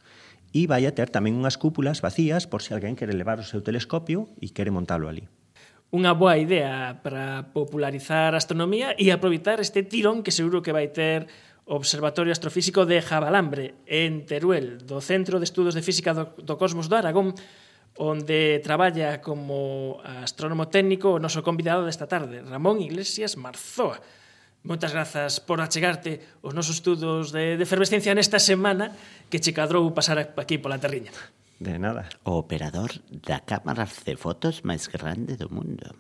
[0.50, 3.62] e vai a ter tamén unhas cúpulas vacías por se alguén quere levar o seu
[3.62, 5.30] telescopio e quere montalo ali.
[5.94, 10.90] Unha boa idea para popularizar a astronomía e aproveitar este tirón que seguro que vai
[10.90, 11.30] ter
[11.68, 16.56] o Observatorio Astrofísico de Jabalambre, en Teruel, do Centro de Estudos de Física do, do
[16.58, 17.36] Cosmos do Aragón,
[18.00, 24.00] onde traballa como astrónomo técnico o noso convidado desta tarde, Ramón Iglesias Marzoa.
[24.64, 28.96] Moitas grazas por achegarte os nosos estudos de, de efervescencia nesta semana
[29.30, 31.14] que che cadrou pasar aquí pola terriña.
[31.60, 32.10] De nada.
[32.24, 35.96] O operador da cámara de fotos máis grande do mundo.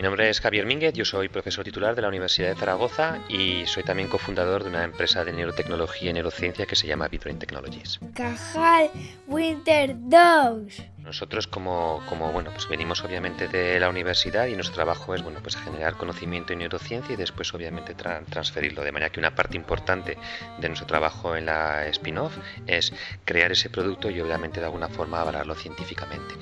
[0.00, 3.66] Mi nombre es Javier Mínguez, yo soy profesor titular de la Universidad de Zaragoza y
[3.66, 8.00] soy también cofundador de una empresa de neurotecnología y neurociencia que se llama Vitrain Technologies.
[8.14, 8.88] Cajal
[9.26, 10.82] Winter Dogs.
[11.04, 15.40] Nosotros como, como, bueno, pues venimos obviamente de la universidad y nuestro trabajo es bueno,
[15.42, 18.84] pues generar conocimiento en neurociencia y después obviamente tra transferirlo.
[18.84, 20.18] De manera que una parte importante
[20.58, 22.36] de nuestro trabajo en la spin-off
[22.66, 22.92] es
[23.24, 26.34] crear ese producto y obviamente de alguna forma avalarlo científicamente.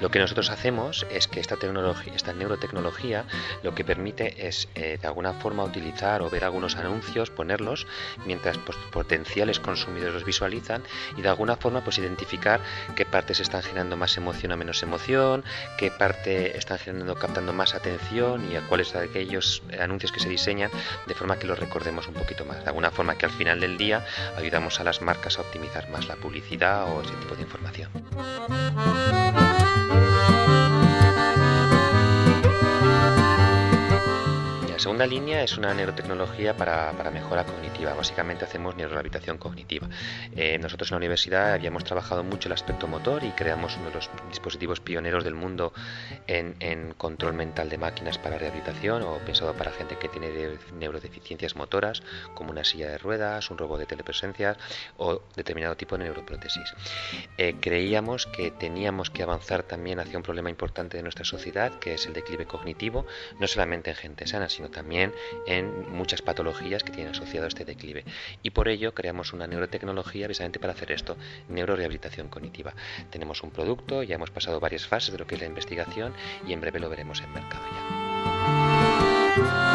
[0.00, 3.24] Lo que nosotros hacemos es que esta tecnología, esta neurotecnología
[3.62, 7.86] lo que permite es eh, de alguna forma utilizar o ver algunos anuncios, ponerlos,
[8.24, 10.82] mientras pues, potenciales consumidores los visualizan
[11.16, 12.60] y de alguna forma pues identificar
[12.94, 15.42] qué partes están generando más emoción o menos emoción,
[15.78, 20.28] qué parte están generando, captando más atención y a cuáles de aquellos anuncios que se
[20.28, 20.70] diseñan,
[21.06, 22.62] de forma que los recordemos un poquito más.
[22.62, 24.04] De alguna forma que al final del día
[24.36, 27.90] ayudamos a las marcas a optimizar más la publicidad o ese tipo de información.
[34.86, 37.92] Segunda línea es una neurotecnología para, mejora cognitiva.
[37.94, 39.88] Básicamente hacemos neurorehabilitación cognitiva.
[40.36, 43.96] Eh, nosotros en la universidad habíamos trabajado mucho el aspecto motor y creamos uno de
[43.96, 45.72] los dispositivos pioneros del mundo
[46.28, 51.56] en, control mental de máquinas para rehabilitación o pensado para gente que tiene de, neurodeficiencias
[51.56, 54.56] motoras, como una silla de ruedas, un robot de telepresencia
[54.98, 56.72] o determinado tipo de neuroprótesis.
[57.38, 61.94] Eh, creíamos que teníamos que avanzar también hacia un problema importante de nuestra sociedad, que
[61.94, 63.04] es el declive cognitivo,
[63.40, 65.14] no solamente en gente sana, sino también
[65.46, 68.04] en muchas patologías que tienen asociado este declive.
[68.42, 71.16] Y por ello creamos una neurotecnología precisamente para hacer esto,
[71.48, 72.74] neurorehabilitación cognitiva.
[73.10, 76.12] Tenemos un producto, ya hemos pasado varias fases de lo que es la investigación
[76.46, 79.65] y en breve lo veremos en mercado ya.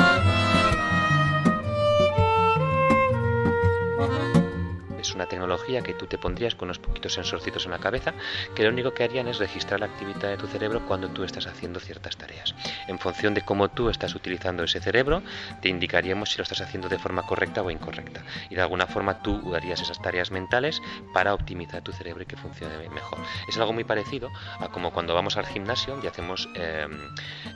[5.01, 8.13] Es una tecnología que tú te pondrías con unos poquitos sensorcitos en la cabeza
[8.55, 11.47] que lo único que harían es registrar la actividad de tu cerebro cuando tú estás
[11.47, 12.53] haciendo ciertas tareas.
[12.87, 15.23] En función de cómo tú estás utilizando ese cerebro,
[15.61, 18.21] te indicaríamos si lo estás haciendo de forma correcta o incorrecta.
[18.49, 20.81] Y de alguna forma tú harías esas tareas mentales
[21.13, 23.19] para optimizar tu cerebro y que funcione mejor.
[23.47, 24.29] Es algo muy parecido
[24.59, 26.87] a como cuando vamos al gimnasio y hacemos eh,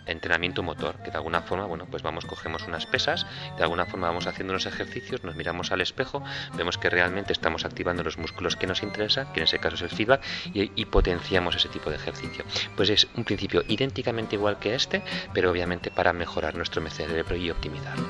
[0.07, 3.25] entrenamiento motor, que de alguna forma, bueno, pues vamos, cogemos unas pesas,
[3.57, 6.23] de alguna forma vamos haciendo unos ejercicios, nos miramos al espejo,
[6.55, 9.81] vemos que realmente estamos activando los músculos que nos interesan, que en ese caso es
[9.83, 10.21] el feedback,
[10.53, 12.45] y, potenciamos ese tipo de ejercicio.
[12.75, 15.01] Pues es un principio idénticamente igual que este,
[15.33, 18.07] pero obviamente para mejorar nuestro cerebro y optimizarlo.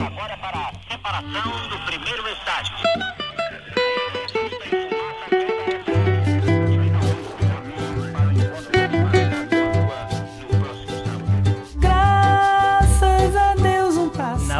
[0.00, 2.99] Agora para a separação do primeiro estágio.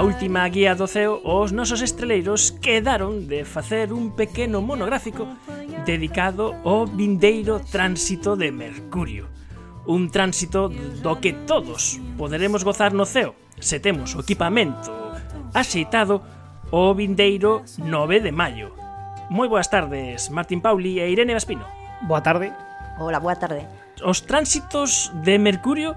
[0.00, 5.28] Na última guía do CEO, os nosos estreleiros quedaron de facer un pequeno monográfico
[5.84, 9.28] dedicado ao vindeiro tránsito de Mercurio.
[9.84, 14.88] Un tránsito do que todos poderemos gozar no CEO, se temos o equipamento
[15.52, 16.24] axeitado
[16.72, 18.72] o vindeiro 9 de maio.
[19.28, 21.68] Moi boas tardes, Martín Pauli e Irene Vaspino.
[22.08, 22.56] Boa tarde.
[22.96, 23.68] Hola, boa tarde.
[24.00, 25.92] Os tránsitos de Mercurio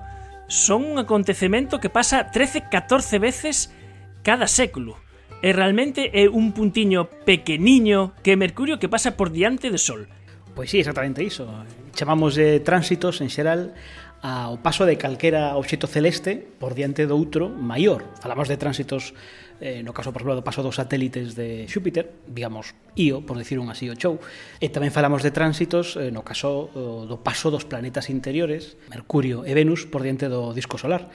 [0.51, 3.71] son un acontecemento que pasa 13-14 veces
[4.23, 4.97] cada século.
[5.43, 10.07] E realmente é un puntiño pequeniño que é Mercurio que pasa por diante do Sol.
[10.55, 11.51] Pois sí, exactamente iso.
[11.91, 13.75] Chamamos de tránsitos en xeral
[14.23, 18.07] ao paso de calquera obxecto celeste por diante do outro maior.
[18.23, 19.11] Falamos de tránsitos,
[19.59, 23.59] eh, no caso, por exemplo, do paso dos satélites de Xúpiter, digamos, Io, por decir
[23.59, 24.23] un así o chou,
[24.63, 29.51] e tamén falamos de tránsitos, eh, no caso, do paso dos planetas interiores, Mercurio e
[29.51, 31.11] Venus, por diante do disco solar.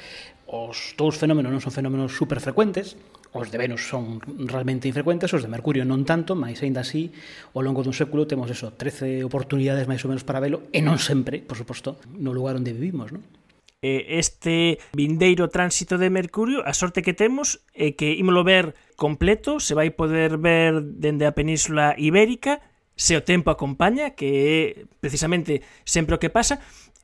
[0.48, 2.96] Os dous fenómenos non son fenómenos superfrecuentes,
[3.36, 4.16] os de Venus son
[4.48, 7.12] realmente infrecuentes, os de Mercurio non tanto, mas aínda así,
[7.52, 10.96] ao longo dun século temos eso, 13 oportunidades máis ou menos para velo, e non
[10.96, 13.20] sempre, por suposto, no lugar onde vivimos, non?
[13.84, 19.76] este vindeiro tránsito de Mercurio, a sorte que temos é que ímolo ver completo, se
[19.76, 22.64] vai poder ver dende a península ibérica,
[22.98, 24.62] se o tempo acompaña, que é
[24.98, 26.58] precisamente sempre o que pasa,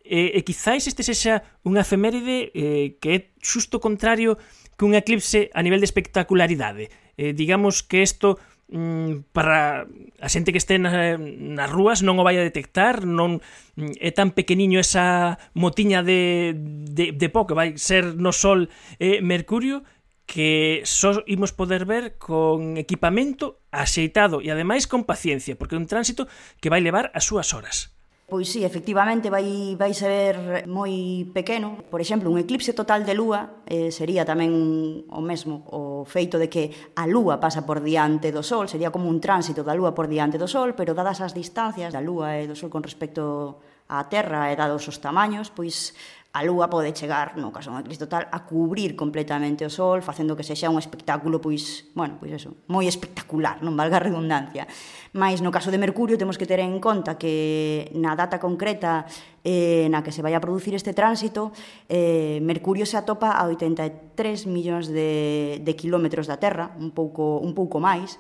[0.05, 4.37] E, e quizáis este sexa unha efeméride eh, que é xusto contrario
[4.77, 6.93] que un eclipse a nivel de espectacularidade.
[7.17, 8.37] Eh, digamos que isto
[8.69, 9.89] mm, para
[10.21, 13.41] a xente que este na, nas rúas non o vai a detectar, non
[13.81, 16.53] mm, é tan pequeniño esa motiña de,
[16.93, 18.69] de, de pó que vai ser no Sol
[19.01, 19.89] eh, Mercurio,
[20.27, 25.89] que só imos poder ver con equipamento axeitado e ademais con paciencia, porque é un
[25.89, 26.29] tránsito
[26.61, 27.94] que vai levar as súas horas.
[28.25, 31.77] Pois sí, efectivamente vai, vai ser moi pequeno.
[31.93, 36.49] Por exemplo, un eclipse total de lúa eh, sería tamén o mesmo o feito de
[36.49, 40.09] que a lúa pasa por diante do sol, sería como un tránsito da lúa por
[40.09, 44.09] diante do sol, pero dadas as distancias da lúa e do sol con respecto A
[44.09, 45.93] Terra e dados os tamaños, pois
[46.35, 50.35] a Lúa pode chegar, no caso de Cristo tal, a cubrir completamente o Sol, facendo
[50.35, 54.67] que sexa un espectáculo, pois, bueno, pois eso, moi espectacular, non valga a redundancia.
[55.15, 59.07] Mas no caso de Mercurio temos que ter en conta que na data concreta
[59.47, 61.55] eh, na que se vai a producir este tránsito,
[61.87, 67.55] eh, Mercurio se atopa a 83 millóns de, de kilómetros da Terra, un pouco, un
[67.55, 68.19] pouco máis,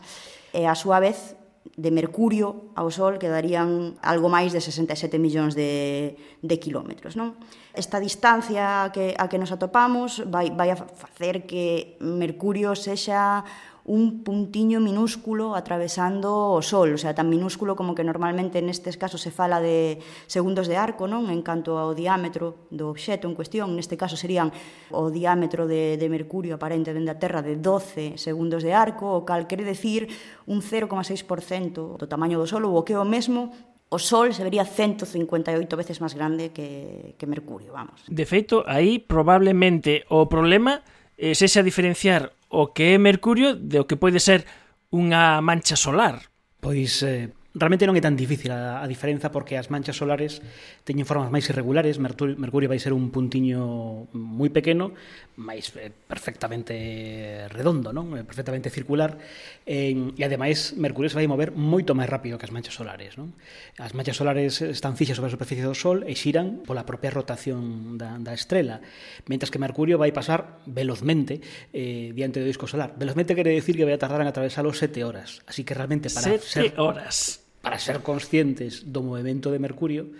[0.54, 1.34] e a súa vez
[1.76, 7.16] de Mercurio ao Sol quedarían algo máis de 67 millóns de, de kilómetros.
[7.16, 7.34] Non?
[7.74, 13.42] Esta distancia a que, a que nos atopamos vai, vai a facer que Mercurio sexa
[13.84, 19.20] un puntiño minúsculo atravesando o sol, o sea, tan minúsculo como que normalmente nestes casos
[19.20, 21.28] se fala de segundos de arco, non?
[21.28, 24.48] En canto ao diámetro do obxeto en cuestión, neste caso serían
[24.88, 29.28] o diámetro de, de Mercurio aparente dende a Terra de 12 segundos de arco, o
[29.28, 30.08] cal quere decir
[30.48, 33.52] un 0,6% do tamaño do Sol, o que é o mesmo
[33.92, 38.00] o Sol se vería 158 veces máis grande que, que Mercurio, vamos.
[38.08, 40.80] De feito, aí probablemente o problema
[41.18, 44.46] eh, sexa diferenciar o que é Mercurio de o que pode ser
[44.94, 46.30] unha mancha solar.
[46.62, 50.42] Pois eh, Realmente non é tan difícil a, a diferenza porque as manchas solares
[50.82, 54.90] teñen formas máis irregulares, Mercurio, Mercurio vai ser un puntiño moi pequeno,
[55.38, 58.10] máis eh, perfectamente redondo, non?
[58.18, 59.22] Eh, perfectamente circular,
[59.70, 63.14] eh, e ademais Mercurio se vai mover moito máis rápido que as manchas solares.
[63.14, 63.38] Non?
[63.78, 67.94] As manchas solares están fixas sobre a superficie do Sol e xiran pola propia rotación
[67.94, 68.82] da, da estrela,
[69.30, 71.38] mentras que Mercurio vai pasar velozmente
[71.70, 72.98] eh, diante do disco solar.
[72.98, 76.34] Velozmente quere decir que vai a tardar en atravesalo sete horas, así que realmente para
[76.34, 76.74] sete ser...
[76.82, 80.12] horas para ser conscientes do movimento de Mercurio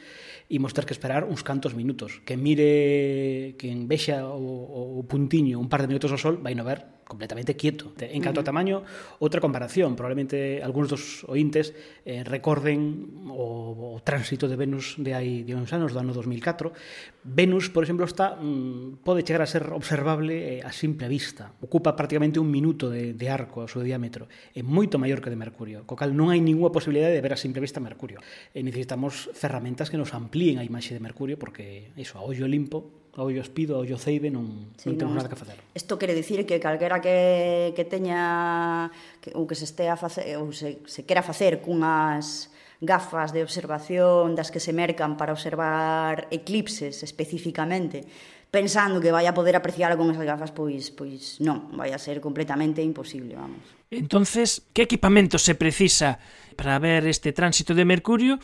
[0.49, 2.25] imos ter que esperar uns cantos minutos.
[2.25, 6.65] Que mire, que vexa o, o puntiño un par de minutos ao sol vai no
[6.65, 8.47] ver completamente quieto, en canto uh -huh.
[8.47, 8.77] a tamaño,
[9.23, 11.71] outra comparación, probablemente algúns dos ointes
[12.03, 16.75] eh, recorden o, o tránsito de Venus de hai de uns anos, do ano 2004.
[17.23, 21.55] Venus, por exemplo, está mm, pode chegar a ser observable eh, a simple vista.
[21.63, 24.27] Ocupa prácticamente un minuto de, de arco o seu diámetro.
[24.51, 27.41] É moito maior que de Mercurio, co cal non hai ninguna posibilidade de ver a
[27.41, 28.19] simple vista Mercurio.
[28.51, 33.04] E necesitamos ferramentas que nos amplíen a imaxe de Mercurio porque, iso, a ollo limpo,
[33.17, 35.59] ao Iospido, ao ceibe, non, sí, non temos no, nada que facer.
[35.75, 38.91] Isto quere dicir que calquera que, que teña
[39.23, 42.51] que, ou que se estea a facer ou se, se quera facer cunhas
[42.83, 48.03] gafas de observación das que se mercan para observar eclipses especificamente,
[48.51, 52.19] pensando que vai a poder apreciar con esas gafas, pois pois non, vai a ser
[52.19, 53.63] completamente imposible, vamos.
[53.95, 56.19] Entonces, que equipamento se precisa
[56.59, 58.43] para ver este tránsito de Mercurio?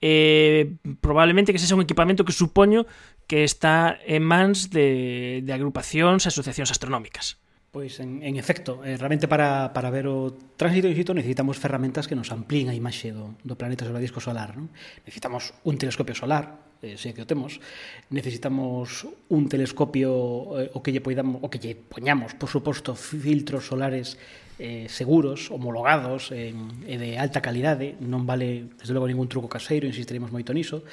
[0.00, 2.86] eh, probablemente que sexa un equipamento que supoño
[3.28, 7.36] que está en mans de, de agrupacións e asociacións astronómicas.
[7.68, 12.16] Pois en, en efecto, eh, realmente para, para ver o tránsito insisto necesitamos ferramentas que
[12.16, 14.56] nos amplíen a imaxe do, do planeta sobre o disco solar.
[14.56, 14.72] Non?
[15.04, 17.60] Necesitamos un telescopio solar, eh, se que o temos,
[18.08, 23.68] necesitamos un telescopio eh, o que lle poidamos, o que lle poñamos, por suposto, filtros
[23.68, 24.16] solares
[24.56, 26.56] eh, seguros, homologados eh,
[26.88, 30.88] e de alta calidade, non vale desde logo ningún truco caseiro, insistiremos moito niso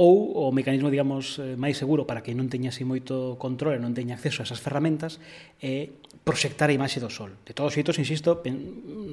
[0.00, 3.80] ou o mecanismo, digamos, eh, máis seguro para que non teña así moito control e
[3.84, 5.20] non teña acceso a esas ferramentas
[5.60, 5.92] é
[6.24, 7.36] proxectar a imaxe do Sol.
[7.44, 8.40] De todos xeitos, insisto,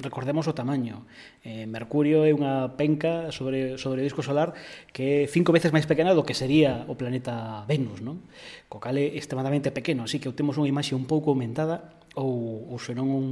[0.00, 1.04] recordemos o tamaño.
[1.44, 4.56] Eh, Mercurio é unha penca sobre, sobre o disco solar
[4.88, 8.24] que é cinco veces máis pequena do que sería o planeta Venus, non?
[8.72, 12.78] Co cal é extremadamente pequeno, así que temos unha imaxe un pouco aumentada ou, ou
[12.78, 13.26] senón un,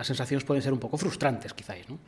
[0.00, 1.98] as sensacións poden ser un pouco frustrantes, quizáis, non?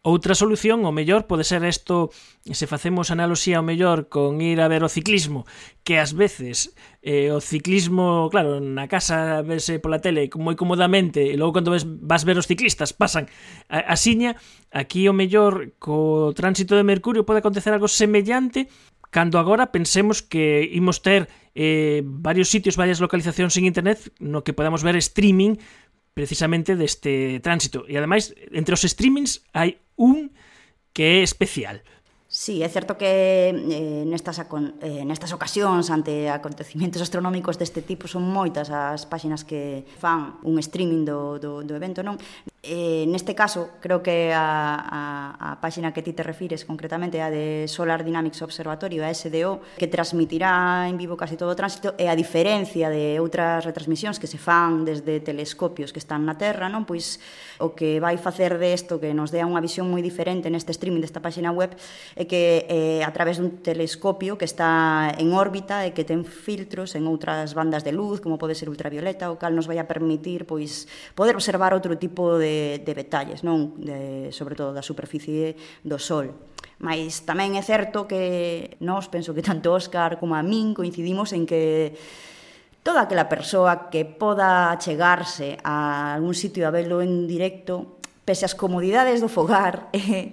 [0.00, 2.08] Outra solución, o mellor, pode ser isto,
[2.40, 5.44] se facemos analoxía ao mellor con ir a ver o ciclismo,
[5.84, 6.72] que ás veces
[7.04, 11.84] eh, o ciclismo, claro, na casa vese pola tele moi comodamente, e logo cando ves,
[11.84, 13.28] vas ver os ciclistas pasan
[13.68, 14.40] a, a siña,
[14.72, 18.72] aquí o mellor co tránsito de Mercurio pode acontecer algo semellante,
[19.12, 24.52] cando agora pensemos que imos ter eh, varios sitios, varias localizacións en internet no que
[24.52, 25.58] podamos ver streaming
[26.14, 27.86] precisamente deste tránsito.
[27.86, 30.30] E ademais, entre os streamings hai un
[30.92, 31.80] que é especial.
[32.30, 38.22] Sí, é certo que eh, nestas, eh, nestas ocasións ante acontecimentos astronómicos deste tipo son
[38.22, 42.22] moitas as páxinas que fan un streaming do, do, do evento, non?
[42.62, 47.24] Eh, neste caso, creo que a, a, a páxina que ti te refires concretamente é
[47.24, 51.96] a de Solar Dynamics Observatorio, a SDO, que transmitirá en vivo casi todo o tránsito,
[51.96, 56.68] e a diferencia de outras retransmisións que se fan desde telescopios que están na Terra,
[56.68, 56.84] non?
[56.84, 57.16] Pois
[57.64, 61.00] o que vai facer de isto que nos dea unha visión moi diferente neste streaming
[61.00, 61.72] desta páxina web
[62.12, 66.92] é que eh, a través dun telescopio que está en órbita e que ten filtros
[66.92, 70.44] en outras bandas de luz, como pode ser ultravioleta, o cal nos vai a permitir
[70.44, 70.84] pois
[71.16, 73.78] poder observar outro tipo de de, de detalles, non?
[73.78, 75.54] De, sobre todo da superficie
[75.86, 76.34] do sol.
[76.82, 81.46] Mas tamén é certo que nós, penso que tanto Óscar como a min coincidimos en
[81.46, 81.94] que
[82.82, 88.56] toda aquela persoa que poda chegarse a algún sitio a velo en directo, pese as
[88.56, 90.32] comodidades do fogar, eh,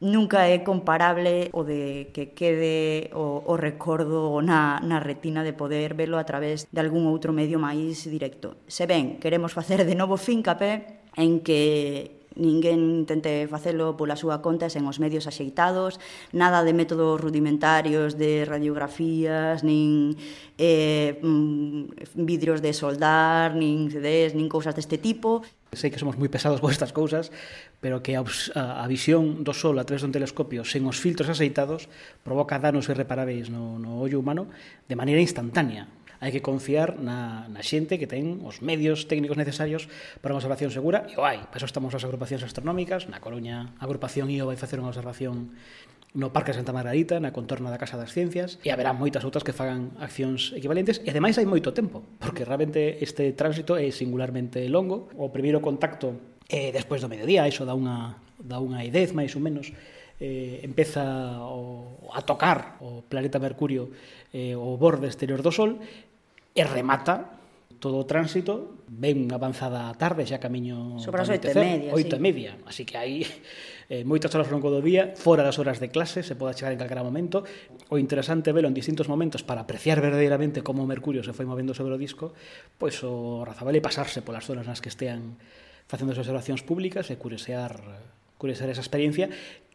[0.00, 5.92] nunca é comparable o de que quede o, o recordo na, na retina de poder
[5.92, 8.56] velo a través de algún outro medio máis directo.
[8.64, 14.72] Se ben, queremos facer de novo fincapé en que ninguén intente facelo pola súa conta
[14.72, 16.00] sen os medios axeitados,
[16.32, 20.16] nada de métodos rudimentarios de radiografías, nin
[20.56, 25.44] eh, mm, vidrios de soldar, nin CDs, nin cousas deste tipo.
[25.72, 27.32] Sei que somos moi pesados con estas cousas,
[27.80, 31.88] pero que a, a, visión do Sol a través dun telescopio sen os filtros axeitados
[32.24, 34.48] provoca danos irreparáveis no, no ollo humano
[34.88, 35.88] de maneira instantánea
[36.22, 39.90] hai que confiar na, na xente que ten os medios técnicos necesarios
[40.22, 41.42] para unha observación segura, e o hai.
[41.50, 45.50] Para eso estamos as agrupacións astronómicas, na Coruña, a agrupación IO vai facer unha observación
[46.14, 49.50] no Parque Santa Margarita, na contorna da Casa das Ciencias, e haberá moitas outras que
[49.50, 55.10] fagan accións equivalentes, e ademais hai moito tempo, porque realmente este tránsito é singularmente longo.
[55.18, 59.42] O primeiro contacto é despois do mediodía, iso dá unha, dá unha idez, máis ou
[59.42, 59.74] menos,
[60.22, 61.02] eh, empeza
[61.42, 63.90] o, a tocar o planeta Mercurio
[64.30, 65.82] eh, o borde exterior do Sol
[66.52, 67.42] e remata
[67.82, 72.14] todo o tránsito ben avanzada a tarde, xa camiño sobre as oito e media, oito
[72.14, 72.20] sí.
[72.20, 73.26] e media, así que hai
[73.90, 76.78] eh, moitas horas longo do día, fora das horas de clase, se pode chegar en
[76.78, 77.42] calquera momento.
[77.90, 81.90] O interesante velo en distintos momentos para apreciar verdadeiramente como Mercurio se foi movendo sobre
[81.90, 82.30] o disco,
[82.78, 85.34] pois o razabale pasarse polas zonas nas que estean
[85.90, 87.82] facendo as observacións públicas e curiosear,
[88.38, 89.26] curiosear esa experiencia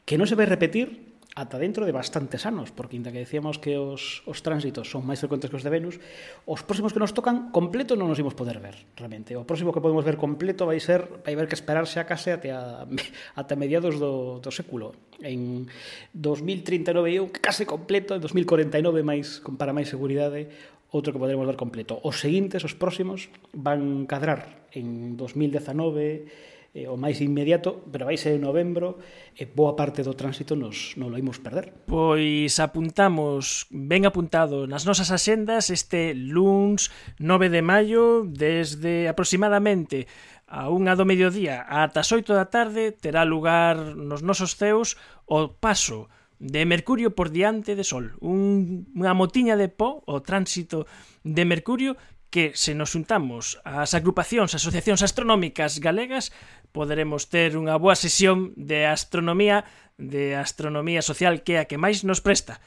[0.08, 3.78] que non se vai repetir ata dentro de bastantes anos, porque inda que decíamos que
[3.78, 6.02] os, os tránsitos son máis frecuentes que os de Venus,
[6.50, 9.38] os próximos que nos tocan completo non nos imos poder ver, realmente.
[9.38, 12.50] O próximo que podemos ver completo vai ser vai haber que esperarse a case até,
[12.50, 12.90] a,
[13.40, 14.98] até mediados do, do século.
[15.22, 15.70] En
[16.18, 20.50] 2039 un case completo, en 2049 máis para máis seguridade,
[20.90, 22.02] outro que poderemos ver completo.
[22.02, 28.38] Os seguintes, os próximos, van cadrar en 2019, eh, o máis inmediato, pero vai ser
[28.38, 29.02] en novembro,
[29.34, 31.74] e boa parte do tránsito nos non lo imos perder.
[31.90, 40.06] Pois apuntamos, ben apuntado, nas nosas axendas este luns 9 de maio, desde aproximadamente
[40.46, 45.58] a unha do mediodía ata as 8 da tarde, terá lugar nos nosos ceus o
[45.58, 48.14] paso de Mercurio por diante de Sol.
[48.22, 50.86] Un, unha motiña de pó, o tránsito
[51.26, 51.98] de Mercurio,
[52.30, 56.36] que se nos juntamos ás agrupacións, asociacións astronómicas galegas,
[56.72, 59.66] poderemos ter unha boa sesión de astronomía,
[59.98, 62.60] de astronomía social que é a que máis nos presta.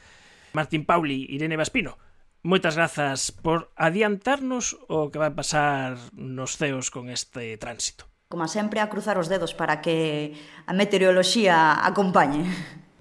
[0.51, 1.95] Martín Pauli, Irene Vaspino,
[2.43, 8.09] moitas grazas por adiantarnos o que vai pasar nos ceos con este tránsito.
[8.31, 10.33] Como sempre, a cruzar os dedos para que
[10.65, 12.47] a meteoroloxía acompañe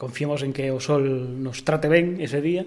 [0.01, 1.05] confiemos en que o sol
[1.44, 2.64] nos trate ben ese día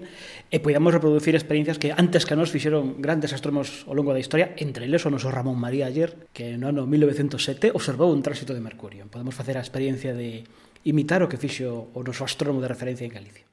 [0.54, 4.54] e podamos reproducir experiencias que antes que nos fixeron grandes astrónomos ao longo da historia,
[4.62, 8.62] entre eles o noso Ramón María ayer, que no ano 1907 observou un tránsito de
[8.62, 9.10] Mercurio.
[9.10, 10.46] Podemos facer a experiencia de
[10.86, 13.44] imitar o que fixo o noso astrónomo de referencia en Galicia.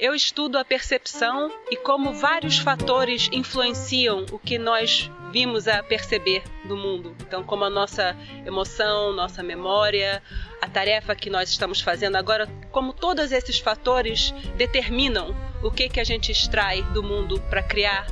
[0.00, 6.42] Eu estudo a percepção e como vários fatores influenciam o que nós vimos a perceber
[6.64, 7.14] do mundo.
[7.20, 8.16] Então, como a nossa
[8.46, 10.22] emoção, nossa memória,
[10.62, 16.00] a tarefa que nós estamos fazendo agora, como todos esses fatores determinam o que, que
[16.00, 18.06] a gente extrai do mundo para criar,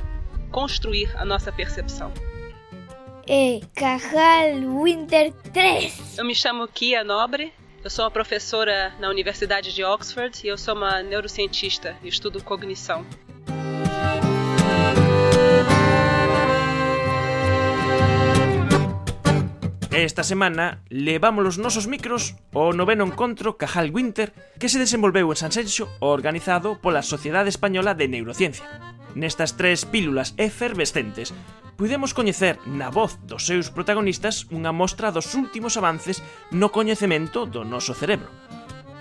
[0.51, 2.13] construir a nossa percepção.
[3.27, 6.19] E Cajal Winter 3.
[6.19, 7.51] Eu me chamo Kia Nobre,
[7.83, 13.03] eu sou uma professora na Universidade de Oxford e eu sou uma neurocientista, estudo cognição.
[19.95, 25.39] Esta semana levamos os nosos micros ao noveno encontro Cajal Winter que se desenvolveu en
[25.39, 28.67] Sanxenxo organizado pola Sociedade Española de Neurociencia.
[29.15, 31.31] Nestas tres pílulas efervescentes
[31.79, 36.19] pudemos coñecer na voz dos seus protagonistas unha mostra dos últimos avances
[36.51, 38.27] no coñecemento do noso cerebro.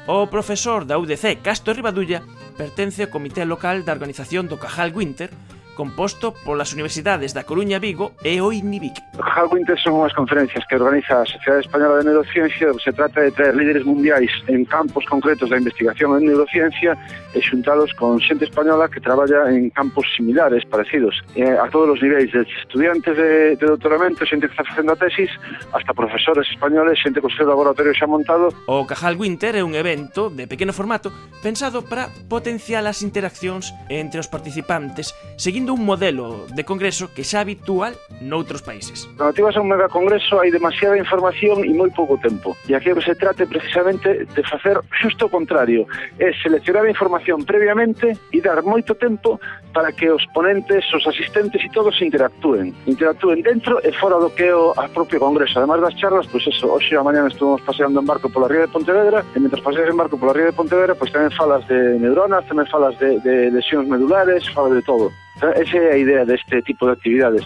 [0.06, 2.22] O profesor da UDC Castro Ribadulla
[2.54, 5.34] pertence ao comité local da organización do Cajal Winter
[5.74, 9.18] composto polas universidades da Coruña, Vigo e o INIVIC.
[9.18, 13.54] Halvinte son unhas conferencias que organiza a Sociedade Española de Neurociencia, se trata de traer
[13.58, 16.94] líderes mundiais en campos concretos da investigación en neurociencia
[17.34, 22.00] e xuntalos con xente española que traballa en campos similares, parecidos, eh, a todos os
[22.02, 25.30] niveis, de estudiantes de, de doutoramento, xente que está facendo a tesis,
[25.74, 28.52] hasta profesores españoles, xente con seu laboratorio xa montado.
[28.70, 31.10] O Cajal Winter é un evento de pequeno formato
[31.42, 37.40] pensado para potenciar as interaccións entre os participantes, seguindo un modelo de congreso que xa
[37.40, 39.08] habitual noutros países.
[39.16, 42.52] Cando ti vas a un megacongreso hai demasiada información e moi pouco tempo.
[42.68, 45.86] E aquí se trate precisamente de facer xusto o contrario,
[46.18, 49.40] é seleccionar a información previamente e dar moito tempo
[49.72, 52.74] para que os ponentes, os asistentes e todos interactúen.
[52.86, 55.58] Interactúen dentro e fora do que é o propio congreso.
[55.58, 58.72] Ademais das charlas, pois eso, hoxe a mañana estuvimos paseando en barco pola ría de
[58.72, 62.46] Pontevedra e mentre paseas en barco pola ría de Pontevedra, pois tamén falas de neuronas,
[62.46, 65.10] tamén falas de, de lesións medulares, fala de todo.
[65.42, 67.44] Ah, esa é a idea deste tipo de actividades.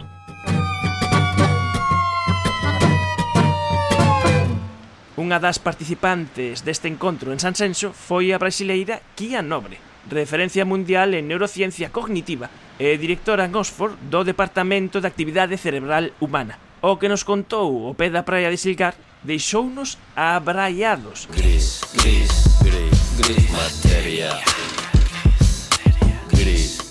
[5.19, 11.17] Unha das participantes deste encontro en San Senso foi a brasileira Kia Nobre, referencia mundial
[11.17, 16.61] en neurociencia cognitiva e directora en Oxford do Departamento de Actividade Cerebral Humana.
[16.85, 21.27] O que nos contou o pé da praia de Silgar deixounos abraiados.
[21.35, 22.31] Gris, gris,
[22.63, 24.31] gris, gris, materia.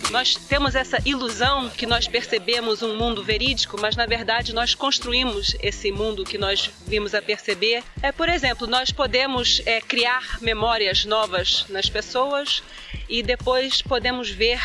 [0.10, 5.54] Nós temos essa ilusão que nós percebemos um mundo verídico, mas na verdade nós construímos
[5.62, 7.84] esse mundo que nós vimos a perceber.
[8.02, 12.64] É, por exemplo, nós podemos é, criar memórias novas nas pessoas
[13.10, 14.62] e depois podemos ver,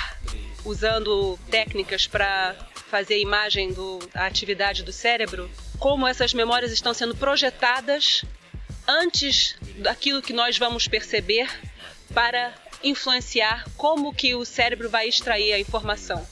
[0.64, 2.54] usando técnicas para
[2.88, 8.24] fazer imagem do, da atividade do cérebro, como essas memórias estão sendo projetadas
[8.86, 11.48] antes daquilo que nós vamos perceber
[12.14, 16.26] para influenciar como que o cérebro vai extrair a informação.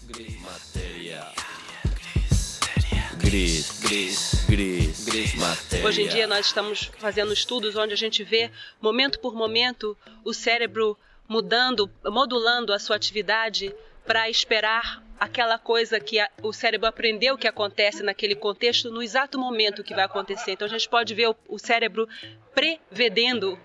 [3.18, 5.86] Gris, gris, gris, gris, matéria.
[5.86, 10.32] Hoje em dia nós estamos fazendo estudos onde a gente vê momento por momento o
[10.32, 10.98] cérebro
[11.28, 13.72] mudando, modulando a sua atividade
[14.05, 19.38] para esperar aquela coisa que a, o cérebro aprendeu que acontece naquele contexto no exato
[19.38, 20.53] momento que vai acontecer.
[20.53, 22.09] Então a gente pode ver o, o cérebro
[22.53, 23.57] prevedendo,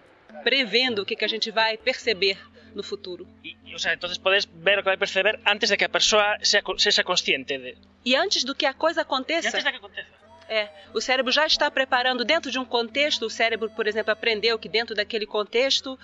[0.43, 2.38] prevendo o que, que a gente vai perceber
[2.76, 3.28] no futuro.
[3.43, 6.38] E, o sea, entonces podes ver o que vai perceber antes de que a persoa
[6.43, 7.78] sea, sexa consciente de...
[8.03, 9.47] E antes do que a coisa aconteça.
[9.47, 10.26] E antes de que aconteça.
[10.47, 14.59] É, o cérebro já está preparando dentro de um contexto, o cérebro, por exemplo, aprendeu
[14.59, 15.97] que dentro daquele contexto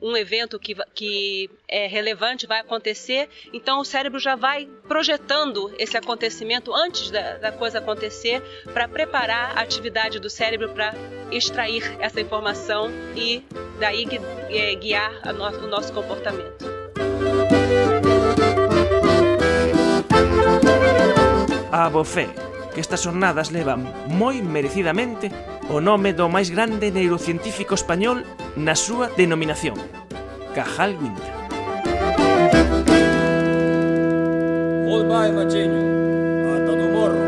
[0.00, 5.96] um evento que, que é relevante vai acontecer, então o cérebro já vai projetando esse
[5.96, 8.42] acontecimento antes da, da coisa acontecer
[8.72, 10.94] para preparar a atividade do cérebro para
[11.30, 13.42] extrair essa informação e
[13.78, 14.06] daí
[14.80, 16.66] guiar no, o nosso comportamento.
[21.70, 22.28] A bofé
[22.78, 25.34] que estas xornadas levan moi merecidamente
[25.66, 28.22] o nome do máis grande neurocientífico español
[28.54, 29.74] na súa denominación,
[30.54, 31.34] Cajal Winter.
[34.86, 35.82] Goodbye, machiño.
[36.54, 37.22] Ata do morro.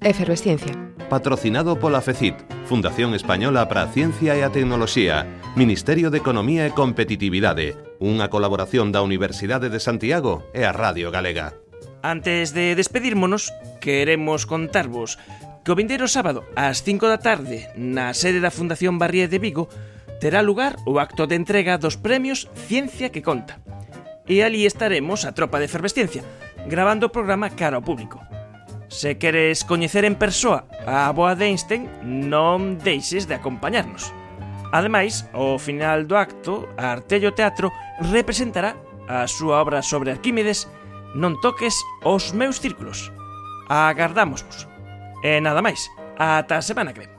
[0.00, 0.72] Efervesciencia.
[1.12, 5.28] Patrocinado pola FECIT, Fundación Española para a Ciencia e a Tecnoloxía,
[5.60, 11.63] Ministerio de Economía e Competitividade, unha colaboración da Universidade de Santiago e a Radio Galega.
[12.04, 13.50] Antes de despedirmonos,
[13.80, 15.16] queremos contarvos
[15.64, 19.72] que o vindeiro sábado ás 5 da tarde na sede da Fundación Barrié de Vigo
[20.20, 23.56] terá lugar o acto de entrega dos premios Ciencia que Conta.
[24.28, 26.20] E ali estaremos a tropa de efervesciencia,
[26.68, 28.20] grabando o programa cara ao público.
[28.92, 34.12] Se queres coñecer en persoa a boa de Einstein, non deixes de acompañarnos.
[34.76, 37.72] Ademais, ao final do acto, Artello Teatro
[38.12, 38.76] representará
[39.08, 40.68] a súa obra sobre Arquímedes
[41.14, 43.08] non toques os meus círculos.
[43.70, 44.66] Agardámosvos.
[45.22, 45.88] E nada máis,
[46.18, 47.13] ata a semana que ven.